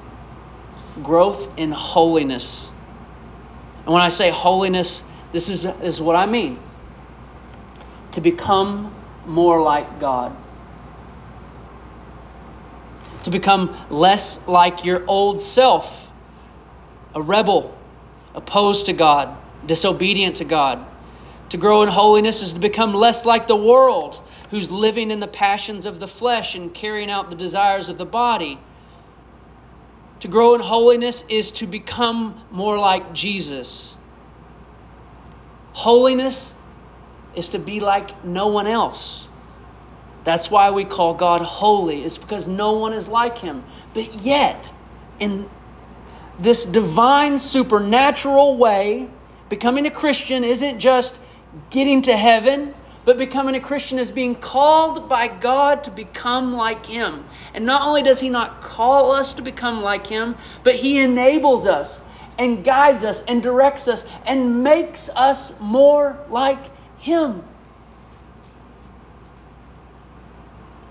Growth 1.03 1.59
in 1.59 1.73
holiness. 1.73 2.71
And 3.85 3.93
when 3.93 4.03
I 4.03 4.09
say 4.09 4.31
holiness, 4.31 5.03
this 5.33 5.49
is, 5.49 5.65
is 5.65 6.01
what 6.01 6.17
I 6.17 6.27
mean 6.27 6.59
to 8.13 8.21
become 8.21 8.95
more 9.27 9.61
like 9.61 10.01
God. 10.01 10.35
To 13.25 13.31
become 13.31 13.77
less 13.91 14.47
like 14.49 14.85
your 14.85 15.05
old 15.07 15.43
self 15.43 16.06
a 17.17 17.23
rebel, 17.23 17.75
opposed 18.35 18.87
to 18.87 18.93
God, 18.93 19.35
disobedient 19.67 20.37
to 20.37 20.45
God. 20.45 20.87
To 21.49 21.57
grow 21.57 21.83
in 21.83 21.89
holiness 21.89 22.43
is 22.43 22.53
to 22.53 22.61
become 22.61 22.93
less 22.93 23.25
like 23.25 23.47
the 23.47 23.57
world, 23.57 24.21
who's 24.51 24.71
living 24.71 25.11
in 25.11 25.19
the 25.19 25.27
passions 25.27 25.87
of 25.87 25.99
the 25.99 26.07
flesh 26.07 26.55
and 26.55 26.75
carrying 26.75 27.11
out 27.11 27.31
the 27.31 27.37
desires 27.37 27.89
of 27.89 27.97
the 27.97 28.05
body. 28.05 28.59
To 30.21 30.29
grow 30.29 30.55
in 30.57 30.61
holiness 30.61 31.25
is 31.31 31.53
to 31.53 31.67
become 31.67 32.39
more 32.51 32.79
like 32.79 33.15
Jesus. 33.15 33.97
Holiness 35.73 36.53
is 37.35 37.51
to 37.51 37.59
be 37.59 37.81
like 37.81 38.27
no 38.27 38.49
one 38.49 38.67
else. 38.67 39.27
That's 40.25 40.51
why 40.51 40.71
we 40.71 40.85
call 40.85 41.15
God 41.15 41.41
holy, 41.41 42.03
it's 42.03 42.19
because 42.19 42.47
no 42.47 42.73
one 42.73 42.93
is 42.93 43.09
like 43.09 43.39
him. 43.39 43.65
But 43.95 44.13
yet, 44.13 44.71
in 45.19 45.49
this 46.39 46.65
divine, 46.67 47.39
supernatural 47.39 48.57
way, 48.57 49.09
becoming 49.49 49.87
a 49.87 49.91
Christian 49.91 50.45
isn't 50.45 50.81
just 50.81 51.19
getting 51.71 52.03
to 52.03 52.17
heaven, 52.17 52.75
but 53.05 53.19
becoming 53.19 53.55
a 53.55 53.61
Christian 53.61 53.99
is 53.99 54.11
being 54.11 54.35
called 54.35 55.09
by 55.09 55.29
God 55.29 55.85
to 55.85 55.91
become 55.91 56.55
like 56.55 56.85
Him. 56.85 57.25
And 57.55 57.65
not 57.65 57.83
only 57.83 58.03
does 58.03 58.21
He 58.21 58.29
not 58.29 58.61
call 58.61 59.13
us 59.13 59.35
to 59.35 59.43
become 59.43 59.83
like 59.83 60.07
Him, 60.07 60.37
but 60.65 60.75
He 60.75 61.01
enables 61.01 61.67
us 61.67 62.03
and 62.39 62.65
guides 62.65 63.05
us 63.05 63.23
and 63.23 63.43
directs 63.43 63.89
us 63.89 64.05
and 64.27 64.63
makes 64.63 65.09
us 65.09 65.59
more 65.61 66.19
like 66.29 66.59
Him. 66.99 67.43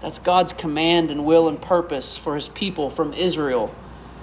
That's 0.01 0.19
God's 0.19 0.53
command 0.53 1.11
and 1.11 1.25
will 1.25 1.47
and 1.49 1.61
purpose 1.61 2.17
for 2.17 2.35
His 2.35 2.47
people 2.47 2.89
from 2.89 3.13
Israel 3.13 3.73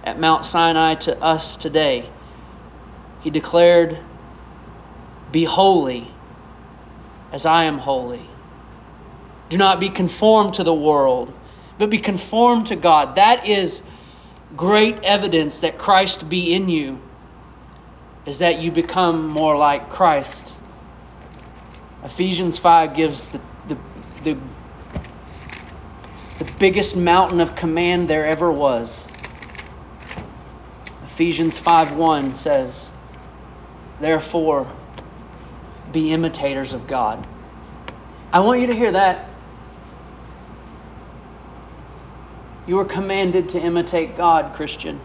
at 0.05 0.19
Mount 0.19 0.45
Sinai 0.45 0.95
to 0.95 1.21
us 1.23 1.57
today. 1.57 2.09
He 3.23 3.31
declared, 3.31 3.99
Be 5.31 5.45
holy 5.45 6.09
as 7.33 7.47
I 7.47 7.65
am 7.65 7.79
holy. 7.79 8.23
Do 9.49 9.57
not 9.57 9.81
be 9.81 9.89
conformed 9.89 10.55
to 10.55 10.65
the 10.65 10.75
world, 10.75 11.33
but 11.79 11.91
be 11.91 11.99
conformed 11.99 12.69
to 12.69 12.77
God. 12.77 13.17
That 13.17 13.47
is 13.47 13.83
great 14.57 15.03
evidence 15.03 15.61
that 15.61 15.79
Christ 15.79 16.29
be 16.29 16.55
in 16.55 16.69
you, 16.69 17.01
is 18.27 18.39
that 18.39 18.61
you 18.61 18.71
become 18.71 19.29
more 19.29 19.57
like 19.57 19.91
Christ. 19.91 20.55
Ephesians 22.05 22.59
5 22.59 22.95
gives 22.97 23.29
the, 23.29 23.41
the, 23.69 23.79
the, 24.25 24.39
the 26.39 26.45
biggest 26.59 26.97
mountain 26.97 27.41
of 27.41 27.55
command 27.55 28.09
there 28.09 28.27
ever 28.27 28.51
was. 28.51 29.09
Ephesians 31.13 31.61
5:1 31.61 32.35
says, 32.35 32.91
Therefore, 34.01 34.67
be 35.93 36.11
imitators 36.11 36.73
of 36.73 36.87
God. 36.87 37.23
I 38.33 38.41
want 38.41 38.63
you 38.63 38.69
to 38.69 38.75
hear 38.75 38.93
that. 38.93 39.29
You 42.67 42.79
are 42.79 42.87
commanded 42.87 43.51
to 43.51 43.61
imitate 43.61 44.17
God, 44.17 44.55
Christian. 44.55 44.99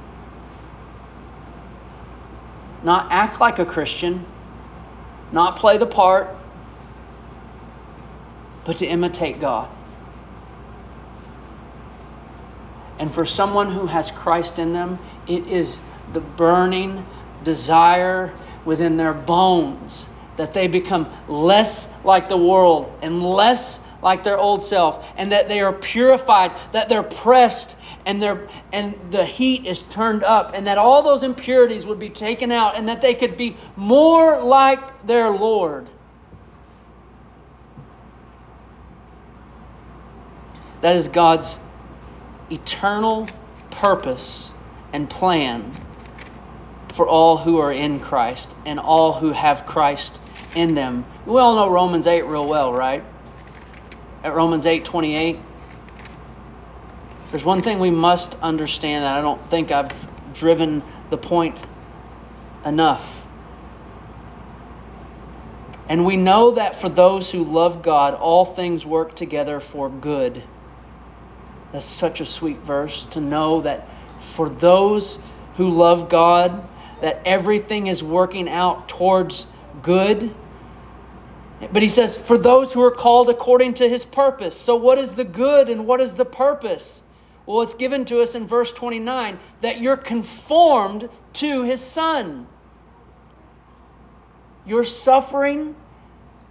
Not 2.85 3.11
act 3.11 3.41
like 3.41 3.59
a 3.59 3.65
Christian, 3.65 4.25
not 5.33 5.57
play 5.57 5.77
the 5.77 5.85
part, 5.85 6.33
but 8.63 8.77
to 8.77 8.85
imitate 8.87 9.41
God. 9.41 9.67
And 12.97 13.13
for 13.13 13.25
someone 13.25 13.71
who 13.71 13.87
has 13.87 14.09
Christ 14.09 14.57
in 14.57 14.71
them, 14.71 14.99
it 15.27 15.47
is 15.47 15.81
the 16.13 16.21
burning 16.21 17.05
desire 17.43 18.33
within 18.65 18.97
their 18.97 19.13
bones 19.13 20.07
that 20.37 20.53
they 20.53 20.67
become 20.67 21.11
less 21.27 21.89
like 22.03 22.29
the 22.29 22.37
world 22.37 22.97
and 23.01 23.23
less 23.23 23.79
like 24.01 24.23
their 24.23 24.37
old 24.37 24.63
self 24.63 25.03
and 25.17 25.31
that 25.31 25.47
they 25.47 25.59
are 25.61 25.73
purified 25.73 26.51
that 26.71 26.87
they're 26.89 27.03
pressed 27.03 27.75
and 28.05 28.21
they 28.21 28.37
and 28.71 28.95
the 29.11 29.25
heat 29.25 29.65
is 29.65 29.83
turned 29.83 30.23
up 30.23 30.51
and 30.53 30.67
that 30.67 30.77
all 30.77 31.01
those 31.01 31.23
impurities 31.23 31.85
would 31.85 31.99
be 31.99 32.09
taken 32.09 32.51
out 32.51 32.77
and 32.77 32.87
that 32.87 33.01
they 33.01 33.13
could 33.13 33.37
be 33.37 33.57
more 33.75 34.41
like 34.41 35.05
their 35.07 35.29
lord. 35.29 35.87
That 40.81 40.95
is 40.95 41.07
god's 41.07 41.57
eternal 42.51 43.27
purpose 43.71 44.51
and 44.93 45.09
plan 45.09 45.73
for 46.97 47.07
all 47.07 47.37
who 47.37 47.59
are 47.59 47.71
in 47.71 47.99
Christ 47.99 48.55
and 48.65 48.79
all 48.79 49.13
who 49.13 49.31
have 49.31 49.67
Christ 49.67 50.19
in 50.55 50.73
them. 50.73 51.05
We 51.27 51.39
all 51.39 51.55
know 51.55 51.69
Romans 51.69 52.07
8 52.07 52.23
real 52.23 52.47
well, 52.47 52.73
right? 52.73 53.03
At 54.23 54.33
Romans 54.33 54.65
8 54.65 54.83
28. 54.83 55.37
There's 57.29 57.43
one 57.43 57.61
thing 57.61 57.77
we 57.77 57.91
must 57.91 58.33
understand 58.41 59.05
that 59.05 59.13
I 59.13 59.21
don't 59.21 59.47
think 59.51 59.71
I've 59.71 59.93
driven 60.33 60.81
the 61.11 61.17
point 61.17 61.61
enough. 62.65 63.07
And 65.87 66.03
we 66.03 66.17
know 66.17 66.51
that 66.51 66.81
for 66.81 66.89
those 66.89 67.29
who 67.29 67.43
love 67.43 67.83
God, 67.83 68.15
all 68.15 68.43
things 68.43 68.87
work 68.87 69.15
together 69.15 69.59
for 69.59 69.87
good. 69.87 70.41
That's 71.71 71.85
such 71.85 72.21
a 72.21 72.25
sweet 72.25 72.57
verse 72.57 73.05
to 73.07 73.21
know 73.21 73.61
that 73.61 73.87
for 74.19 74.49
those 74.49 75.19
who 75.57 75.69
love 75.69 76.09
God, 76.09 76.67
that 77.01 77.21
everything 77.25 77.87
is 77.87 78.03
working 78.03 78.49
out 78.49 78.89
towards 78.89 79.45
good. 79.81 80.33
But 81.71 81.81
he 81.81 81.89
says, 81.89 82.15
for 82.17 82.37
those 82.37 82.71
who 82.71 82.83
are 82.83 82.91
called 82.91 83.29
according 83.29 83.75
to 83.75 83.89
his 83.89 84.05
purpose. 84.05 84.55
So, 84.55 84.75
what 84.75 84.97
is 84.97 85.11
the 85.11 85.23
good 85.23 85.69
and 85.69 85.87
what 85.87 86.01
is 86.01 86.13
the 86.13 86.25
purpose? 86.25 87.01
Well, 87.45 87.61
it's 87.61 87.75
given 87.75 88.05
to 88.05 88.21
us 88.21 88.35
in 88.35 88.45
verse 88.45 88.73
29 88.73 89.39
that 89.61 89.79
you're 89.79 89.97
conformed 89.97 91.09
to 91.33 91.63
his 91.63 91.81
son. 91.81 92.45
Your 94.65 94.83
suffering, 94.83 95.75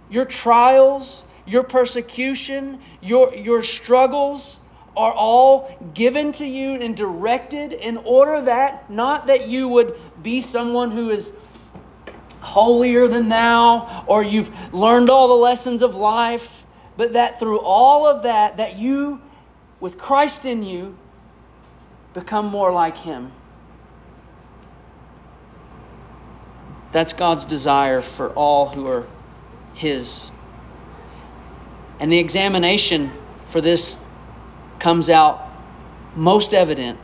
your 0.09 0.25
trials, 0.25 1.23
your 1.45 1.63
persecution, 1.63 2.79
your, 2.99 3.33
your 3.35 3.61
struggles, 3.63 4.59
are 4.97 5.13
all 5.13 5.69
given 5.93 6.31
to 6.33 6.45
you 6.45 6.73
and 6.73 6.97
directed 6.97 7.71
in 7.71 7.97
order 7.97 8.41
that, 8.41 8.89
not 8.89 9.27
that 9.27 9.47
you 9.47 9.67
would 9.69 9.95
be 10.21 10.41
someone 10.41 10.91
who 10.91 11.11
is 11.11 11.31
holier 12.41 13.07
than 13.07 13.29
thou 13.29 14.03
or 14.07 14.23
you've 14.23 14.73
learned 14.73 15.09
all 15.09 15.27
the 15.27 15.35
lessons 15.35 15.83
of 15.83 15.95
life, 15.95 16.65
but 16.97 17.13
that 17.13 17.39
through 17.39 17.59
all 17.59 18.07
of 18.07 18.23
that, 18.23 18.57
that 18.57 18.77
you, 18.77 19.21
with 19.79 19.99
Christ 19.99 20.45
in 20.45 20.63
you, 20.63 20.97
become 22.15 22.47
more 22.47 22.71
like 22.71 22.97
Him. 22.97 23.31
That's 26.91 27.13
God's 27.13 27.45
desire 27.45 28.01
for 28.01 28.29
all 28.31 28.69
who 28.69 28.87
are 28.87 29.05
His. 29.75 30.31
And 31.99 32.11
the 32.11 32.17
examination 32.17 33.11
for 33.47 33.61
this 33.61 33.95
comes 34.79 35.09
out 35.09 35.47
most 36.15 36.53
evident 36.53 36.99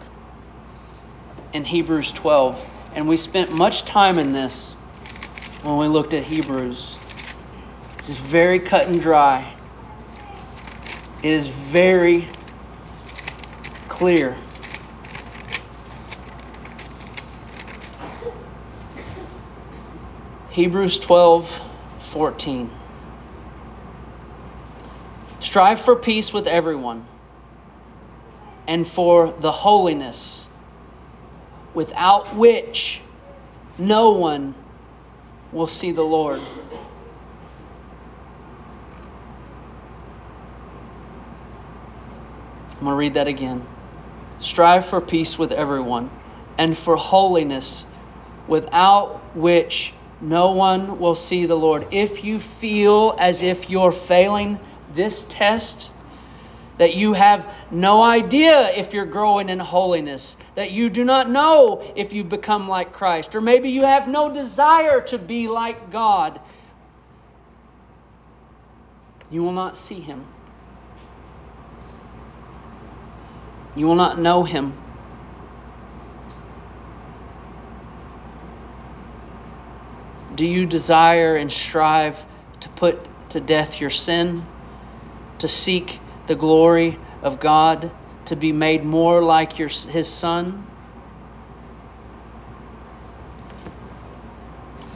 in 1.54 1.64
Hebrews 1.64 2.12
12. 2.12 2.60
And 2.96 3.08
we 3.08 3.18
spent 3.18 3.52
much 3.52 3.86
time 3.86 4.20
in 4.20 4.32
this 4.32 4.74
when 5.64 5.78
we 5.78 5.88
looked 5.88 6.14
at 6.14 6.24
Hebrews. 6.24 6.98
It's 7.98 8.10
very 8.10 8.60
cut 8.60 8.88
and 8.88 9.02
dry. 9.02 9.52
It 11.22 11.32
is 11.32 11.48
very 11.48 12.28
clear. 13.88 14.36
Hebrews 20.52 21.00
12, 21.00 21.62
14. 22.12 22.70
Strive 25.40 25.82
for 25.82 25.96
peace 25.96 26.32
with 26.32 26.46
everyone 26.46 27.08
and 28.68 28.88
for 28.88 29.34
the 29.40 29.52
holiness 29.52 30.48
without 31.74 32.36
which 32.36 33.02
no 33.78 34.12
one 34.12 34.54
will 35.52 35.68
see 35.68 35.92
the 35.92 36.04
Lord. 36.04 36.40
I'm 42.72 42.88
going 42.88 42.92
to 42.92 42.96
read 42.96 43.14
that 43.14 43.28
again. 43.28 43.66
Strive 44.42 44.86
for 44.86 45.00
peace 45.00 45.38
with 45.38 45.52
everyone 45.52 46.10
and 46.58 46.78
for 46.78 46.98
holiness 46.98 47.86
without 48.48 49.36
which 49.36 49.94
no 50.20 50.52
one 50.52 51.00
will 51.00 51.16
see 51.16 51.46
the 51.46 51.56
Lord. 51.56 51.88
If 51.92 52.24
you 52.24 52.40
feel 52.40 53.16
as 53.20 53.42
if 53.42 53.70
you're 53.70 53.92
failing 53.92 54.60
this 54.94 55.26
test, 55.30 55.92
that 56.78 56.96
you 56.96 57.14
have 57.14 57.48
no 57.72 58.02
idea 58.02 58.70
if 58.70 58.94
you're 58.94 59.06
growing 59.06 59.50
in 59.50 59.60
holiness, 59.60 60.38
that 60.56 60.72
you 60.72 60.90
do 60.90 61.04
not 61.04 61.30
know 61.30 61.84
if 61.96 62.14
you 62.14 62.24
become 62.24 62.68
like 62.68 62.94
Christ, 62.94 63.36
or 63.36 63.42
maybe 63.42 63.70
you 63.70 63.84
have 63.84 64.08
no 64.08 64.34
desire 64.34 65.02
to 65.02 65.18
be 65.18 65.48
like 65.48 65.92
God, 65.92 66.40
you 69.30 69.44
will 69.44 69.52
not 69.52 69.78
see 69.78 70.00
Him. 70.00 70.26
You 73.76 73.88
will 73.88 73.96
not 73.96 74.20
know 74.20 74.44
Him. 74.44 74.74
Do 80.36 80.46
you 80.46 80.66
desire 80.66 81.36
and 81.36 81.52
strive 81.52 82.24
to 82.62 82.70
put 82.70 83.00
to 83.30 83.40
death 83.40 83.82
your 83.82 83.90
sin, 83.90 84.44
to 85.40 85.48
seek 85.48 86.00
the 86.28 86.36
glory 86.36 86.98
of 87.22 87.40
God, 87.40 87.92
to 88.26 88.36
be 88.36 88.52
made 88.52 88.84
more 88.84 89.22
like 89.22 89.60
your, 89.60 89.70
His 89.70 90.08
Son? 90.08 90.66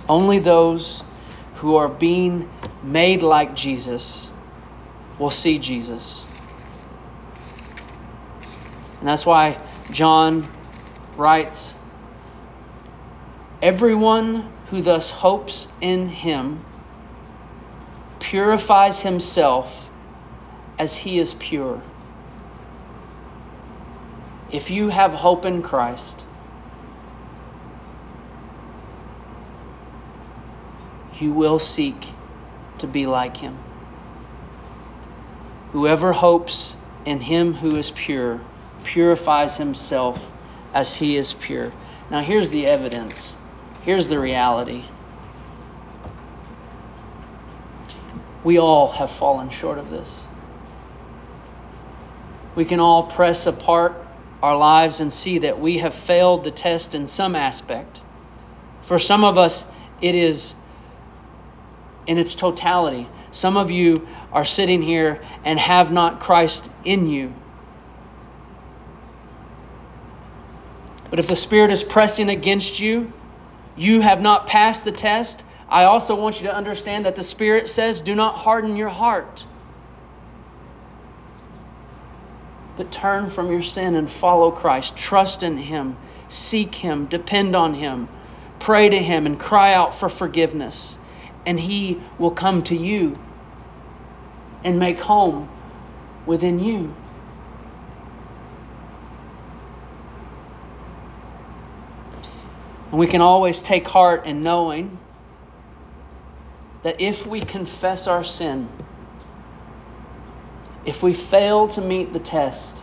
Only 0.08 0.40
those 0.40 1.04
who 1.56 1.76
are 1.76 1.90
being 1.90 2.50
made 2.84 3.24
like 3.24 3.56
Jesus 3.56 4.30
will 5.20 5.32
see 5.32 5.58
Jesus. 5.58 6.24
And 9.00 9.08
that's 9.08 9.26
why 9.26 9.60
John 9.92 10.48
writes 11.18 11.76
Everyone 13.62 14.50
who 14.70 14.82
thus 14.82 15.10
hopes 15.10 15.68
in 15.82 16.08
him 16.08 16.64
purifies 18.20 19.02
himself 19.02 19.87
as 20.78 20.96
he 20.96 21.20
is 21.20 21.34
pure. 21.34 21.82
If 24.52 24.70
you 24.70 24.90
have 24.90 25.14
hope 25.14 25.46
in 25.46 25.62
Christ, 25.62 26.24
you 31.20 31.32
will 31.32 31.60
seek 31.60 32.08
to 32.80 32.88
be 32.88 33.08
like 33.08 33.38
him. 33.38 33.58
Whoever 35.74 36.14
hopes 36.14 36.76
in 37.06 37.20
him 37.20 37.54
who 37.54 37.76
is 37.76 37.92
pure 37.92 38.40
purifies 38.84 39.58
himself 39.58 40.26
as 40.74 40.96
he 40.96 41.18
is 41.18 41.34
pure. 41.34 41.72
Now, 42.10 42.22
here's 42.22 42.52
the 42.52 42.68
evidence. 42.68 43.36
Here's 43.82 44.08
the 44.08 44.20
reality. 44.20 44.84
We 48.44 48.60
all 48.60 48.88
have 48.94 49.12
fallen 49.12 49.50
short 49.50 49.78
of 49.78 49.90
this. 49.90 50.26
We 52.58 52.66
can 52.66 52.80
all 52.80 53.04
press 53.04 53.46
apart 53.46 54.04
our 54.42 54.58
lives 54.58 55.00
and 55.00 55.14
see 55.14 55.38
that 55.40 55.60
we 55.60 55.78
have 55.78 55.94
failed 55.94 56.44
the 56.44 56.50
test 56.50 56.96
in 56.96 57.08
some 57.08 57.36
aspect. 57.36 58.02
For 58.82 58.98
some 58.98 59.24
of 59.24 59.38
us, 59.38 59.64
it 60.02 60.16
is 60.16 60.56
in 62.08 62.18
its 62.18 62.34
totality. 62.34 63.08
Some 63.30 63.58
of 63.58 63.70
you 63.70 64.08
are 64.34 64.44
sitting 64.44 64.82
here 64.82 65.22
and 65.44 65.60
have 65.60 65.92
not 65.92 66.20
Christ 66.20 66.68
in 66.84 67.08
you. 67.08 67.32
But 71.12 71.20
if 71.20 71.28
the 71.28 71.36
Spirit 71.36 71.70
is 71.70 71.84
pressing 71.84 72.28
against 72.28 72.80
you, 72.80 73.14
you 73.76 74.02
have 74.02 74.20
not 74.20 74.48
passed 74.48 74.84
the 74.84 74.92
test. 74.92 75.46
I 75.70 75.84
also 75.84 76.16
want 76.16 76.42
you 76.42 76.48
to 76.48 76.56
understand 76.56 77.06
that 77.06 77.16
the 77.16 77.24
Spirit 77.24 77.68
says, 77.68 78.02
do 78.02 78.16
not 78.16 78.34
harden 78.34 78.76
your 78.78 78.90
heart. 78.90 79.46
But 82.78 82.92
turn 82.92 83.30
from 83.30 83.52
your 83.52 83.64
sin 83.64 83.96
and 83.96 84.10
follow 84.10 84.52
Christ. 84.52 84.96
Trust 84.96 85.44
in 85.44 85.58
Him. 85.58 85.98
Seek 86.30 86.76
Him. 86.76 87.08
Depend 87.08 87.56
on 87.56 87.74
Him. 87.74 88.08
Pray 88.60 88.88
to 88.88 88.98
Him 88.98 89.26
and 89.26 89.40
cry 89.40 89.74
out 89.74 89.96
for 89.96 90.10
forgiveness. 90.10 90.98
And 91.46 91.60
He 91.60 92.02
will 92.20 92.32
come 92.32 92.62
to 92.64 92.76
you 92.76 93.16
and 94.64 94.80
make 94.80 95.00
home 95.00 95.50
within 96.26 96.60
you. 96.64 96.94
And 102.92 103.00
we 103.00 103.08
can 103.08 103.22
always 103.22 103.62
take 103.62 103.88
heart 103.88 104.26
in 104.26 104.44
knowing 104.44 105.00
that 106.84 107.02
if 107.02 107.26
we 107.28 107.42
confess 107.42 108.08
our 108.08 108.24
sin, 108.24 108.70
if 110.88 111.04
we 111.04 111.12
fail 111.12 111.68
to 111.68 111.82
meet 111.82 112.14
the 112.14 112.20
test, 112.20 112.82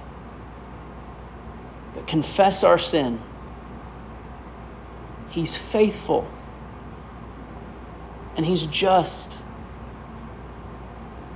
but 1.95 2.07
confess 2.07 2.63
our 2.63 2.77
sin, 2.77 3.19
He's 5.31 5.57
faithful 5.57 6.29
and 8.37 8.45
He's 8.45 8.67
just 8.67 9.41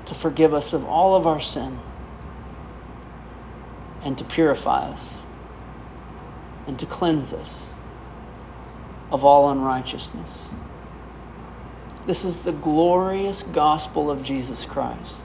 to 0.06 0.14
forgive 0.14 0.52
us 0.52 0.74
of 0.74 0.84
all 0.84 1.16
of 1.16 1.26
our 1.26 1.40
sin 1.40 1.78
and 4.04 4.18
to 4.18 4.24
purify 4.24 4.90
us 4.90 5.22
and 6.66 6.78
to 6.78 6.86
cleanse 6.86 7.32
us 7.32 7.72
of 9.10 9.24
all 9.24 9.48
unrighteousness. 9.48 10.50
This 12.06 12.26
is 12.26 12.44
the 12.44 12.52
glorious 12.52 13.42
gospel 13.42 14.10
of 14.10 14.22
Jesus 14.22 14.66
Christ. 14.66 15.24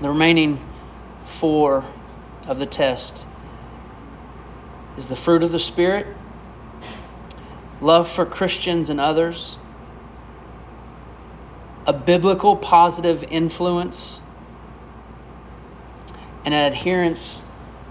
The 0.00 0.08
remaining 0.08 0.58
four 1.26 1.84
of 2.46 2.58
the 2.58 2.64
test 2.64 3.26
is 4.96 5.08
the 5.08 5.16
fruit 5.16 5.42
of 5.42 5.52
the 5.52 5.58
Spirit, 5.58 6.06
love 7.82 8.08
for 8.08 8.24
Christians 8.24 8.88
and 8.88 8.98
others, 8.98 9.58
a 11.86 11.92
biblical 11.92 12.56
positive 12.56 13.24
influence, 13.30 14.22
and 16.46 16.54
an 16.54 16.72
adherence 16.72 17.42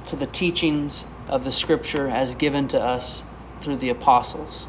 to 0.07 0.16
the 0.16 0.26
teachings 0.26 1.05
of 1.28 1.45
the 1.45 1.51
Scripture 1.51 2.07
as 2.07 2.34
given 2.34 2.68
to 2.70 2.82
us 2.82 3.24
through 3.62 3.76
the 3.76 3.89
apostles. 3.89 4.66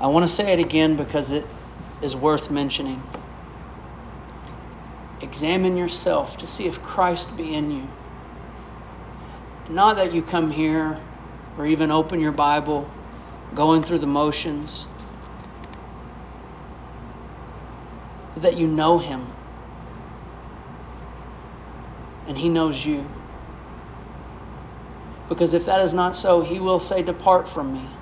I 0.00 0.06
want 0.06 0.24
to 0.28 0.32
say 0.32 0.52
it 0.52 0.60
again 0.60 0.94
because 0.96 1.32
it 1.32 1.44
is 2.02 2.14
worth 2.14 2.50
mentioning. 2.50 3.02
Examine 5.20 5.76
yourself 5.76 6.38
to 6.38 6.46
see 6.46 6.66
if 6.66 6.82
Christ 6.82 7.36
be 7.36 7.54
in 7.54 7.70
you. 7.70 7.88
Not 9.68 9.96
that 9.96 10.12
you 10.12 10.22
come 10.22 10.50
here 10.50 11.00
or 11.58 11.66
even 11.66 11.90
open 11.90 12.20
your 12.20 12.32
Bible 12.32 12.88
going 13.54 13.82
through 13.82 13.98
the 13.98 14.06
motions, 14.06 14.86
but 18.34 18.42
that 18.42 18.56
you 18.56 18.66
know 18.66 18.98
Him 18.98 19.26
and 22.28 22.36
He 22.36 22.48
knows 22.48 22.84
you. 22.84 23.04
Because 25.28 25.54
if 25.54 25.66
that 25.66 25.80
is 25.80 25.94
not 25.94 26.14
so, 26.14 26.42
He 26.42 26.60
will 26.60 26.78
say, 26.78 27.02
Depart 27.02 27.48
from 27.48 27.72
me. 27.72 27.95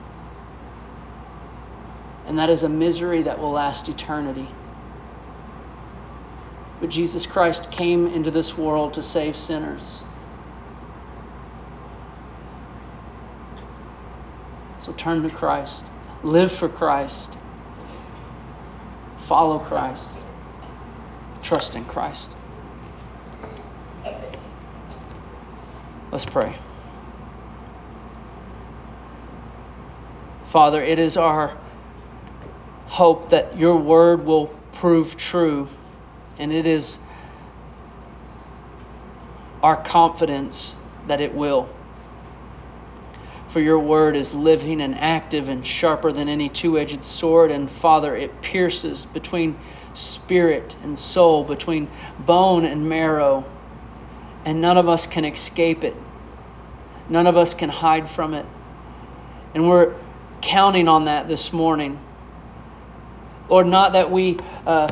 And 2.27 2.39
that 2.39 2.51
is 2.51 2.63
a 2.63 2.69
misery 2.69 3.23
that 3.23 3.39
will 3.39 3.53
last 3.53 3.89
eternity. 3.89 4.49
But 6.81 6.91
Jesus 6.91 7.27
Christ 7.27 7.71
came 7.71 8.07
into 8.07 8.31
this 8.31 8.57
world 8.57 8.95
to 8.95 9.03
save 9.03 9.37
sinners. 9.37 10.03
So 14.79 14.93
turn 14.93 15.23
to 15.23 15.31
Christ. 15.31 15.91
Live 16.23 16.53
for 16.53 16.69
Christ. 16.69 17.37
Follow 19.21 19.59
Christ. 19.59 20.13
Trust 21.43 21.75
in 21.77 21.85
Christ. 21.85 22.37
Let's 26.13 26.27
pray. 26.27 26.55
Father, 30.51 30.83
it 30.83 30.99
is 30.99 31.17
our 31.17 31.64
hope 32.95 33.31
that 33.31 33.59
your 33.59 33.77
word 33.77 34.25
will 34.25 34.47
prove 34.75 35.17
true, 35.17 35.67
and 36.39 36.53
it 36.53 36.65
is 36.65 36.97
our 39.65 39.75
confidence 39.75 40.73
that 41.09 41.21
it 41.21 41.35
will. 41.35 41.69
For 43.49 43.59
your 43.59 43.81
word 43.81 44.15
is 44.15 44.33
living 44.33 44.81
and 44.81 44.95
active 44.95 45.49
and 45.49 45.67
sharper 45.67 46.13
than 46.13 46.29
any 46.29 46.49
two 46.49 46.79
edged 46.79 47.03
sword, 47.03 47.51
and 47.51 47.69
Father, 47.69 48.15
it 48.15 48.41
pierces 48.43 49.07
between 49.07 49.59
spirit 49.95 50.77
and 50.85 50.97
soul, 50.97 51.43
between 51.43 51.91
bone 52.21 52.65
and 52.65 52.89
marrow, 52.89 53.45
and 54.45 54.61
none 54.61 54.79
of 54.79 54.89
us 54.89 55.05
can 55.05 55.25
escape 55.25 55.83
it. 55.83 55.97
None 57.09 57.27
of 57.27 57.37
us 57.37 57.55
can 57.55 57.71
hide 57.71 58.09
from 58.09 58.35
it. 58.35 58.47
And 59.53 59.69
we're 59.69 59.97
counting 60.43 60.87
on 60.87 61.07
that 61.07 61.27
this 61.27 61.53
morning. 61.53 61.99
Lord, 63.49 63.67
not 63.67 63.93
that 63.93 64.11
we 64.11 64.39
uh, 64.67 64.89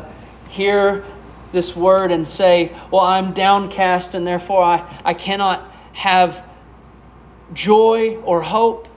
hear 0.48 1.04
this 1.52 1.76
word 1.76 2.12
and 2.12 2.26
say, 2.26 2.76
Well, 2.90 3.02
I'm 3.02 3.32
downcast 3.32 4.14
and 4.14 4.26
therefore 4.26 4.62
I, 4.62 5.00
I 5.04 5.14
cannot 5.14 5.70
have 5.92 6.44
joy 7.52 8.16
or 8.16 8.42
hope, 8.42 8.88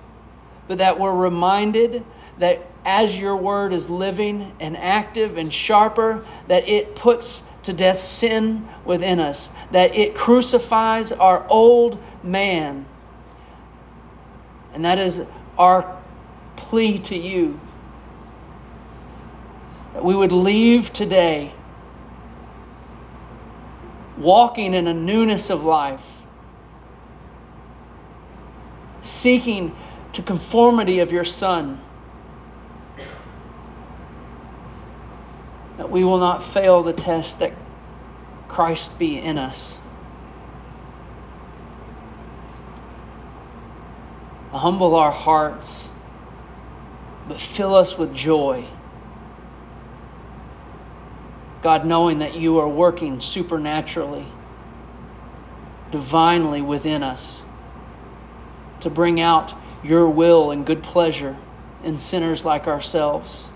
but 0.68 0.80
that 0.80 0.99
we're 0.99 1.16
reminded 1.16 2.03
that 2.39 2.66
as 2.86 3.18
your 3.18 3.36
word 3.36 3.74
is 3.74 3.89
living 3.89 4.51
and 4.60 4.78
active 4.78 5.38
and 5.38 5.51
sharper, 5.51 6.26
that 6.47 6.68
it 6.68 6.95
puts 6.95 7.41
to 7.64 7.74
death 7.74 8.03
sin 8.03 8.68
within 8.86 9.20
us, 9.20 9.49
that 9.72 9.95
it 9.95 10.16
crucifies 10.16 11.12
our 11.12 11.45
old 11.49 12.01
man. 12.24 12.86
And 14.74 14.86
that 14.86 14.99
is 14.99 15.22
our 15.58 15.99
plea 16.58 16.99
to 16.99 17.18
you 17.18 17.60
that 19.96 20.04
we 20.04 20.14
would 20.14 20.34
leave 20.34 20.91
today 20.91 21.54
walking 24.18 24.74
in 24.74 24.88
a 24.88 24.93
newness 24.93 25.50
of 25.50 25.64
life, 25.64 26.06
seeking 29.02 29.74
to 30.12 30.22
conformity 30.22 31.00
of 31.00 31.14
your 31.14 31.24
Son. 31.24 31.80
That 35.78 35.89
we 35.89 36.04
will 36.04 36.20
not 36.20 36.43
fail 36.43 36.84
the 36.84 36.93
test 36.93 37.39
that 37.39 37.54
Christ 38.50 39.00
be 39.00 39.18
in 39.18 39.38
us. 39.38 39.80
Humble 44.52 44.96
our 44.96 45.12
hearts, 45.12 45.89
but 47.30 47.39
fill 47.39 47.76
us 47.76 47.98
with 47.98 48.14
joy. 48.14 48.66
God, 51.66 51.84
knowing 51.84 52.20
that 52.20 52.36
you 52.36 52.59
are 52.59 52.70
working 52.70 53.20
supernaturally, 53.22 54.28
divinely 55.89 56.61
within 56.61 57.01
us 57.01 57.41
to 58.82 58.91
bring 58.91 59.20
out 59.20 59.51
your 59.84 60.07
will 60.07 60.51
and 60.51 60.63
good 60.63 60.84
pleasure 60.84 61.36
in 61.84 61.97
sinners 61.97 62.45
like 62.45 62.68
ourselves. 62.68 63.47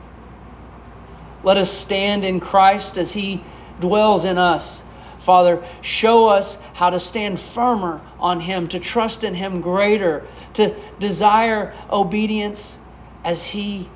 Let 1.43 1.57
us 1.57 1.72
stand 1.72 2.26
in 2.26 2.39
Christ 2.39 2.97
as 2.97 3.12
he 3.12 3.43
dwells 3.80 4.26
in 4.26 4.39
us. 4.39 4.82
Father, 5.20 5.64
show 5.84 6.30
us 6.30 6.57
how 6.74 6.89
to 6.89 6.97
stand 6.97 7.39
firmer 7.39 8.01
on 8.20 8.39
him, 8.39 8.70
to 8.70 8.80
trust 8.80 9.24
in 9.24 9.36
him 9.36 9.62
greater, 9.62 10.26
to 10.55 10.76
desire 10.97 11.76
obedience 11.91 12.76
as 13.24 13.43
he 13.43 13.88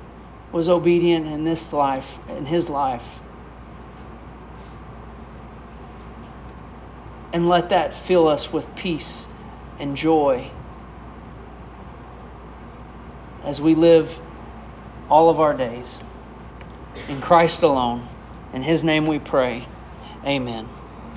was 0.52 0.68
obedient 0.68 1.26
in 1.26 1.42
this 1.42 1.72
life, 1.72 2.06
in 2.28 2.46
his 2.46 2.68
life. 2.68 3.02
And 7.34 7.48
let 7.48 7.70
that 7.70 7.92
fill 7.92 8.28
us 8.28 8.52
with 8.52 8.76
peace 8.76 9.26
and 9.80 9.96
joy 9.96 10.48
as 13.44 13.60
we 13.60 13.74
live 13.74 14.16
all 15.10 15.28
of 15.28 15.40
our 15.40 15.52
days. 15.52 15.98
In 17.08 17.20
Christ 17.20 17.64
alone. 17.64 18.06
In 18.52 18.62
His 18.62 18.84
name 18.84 19.06
we 19.08 19.18
pray. 19.18 19.66
Amen. 20.24 20.68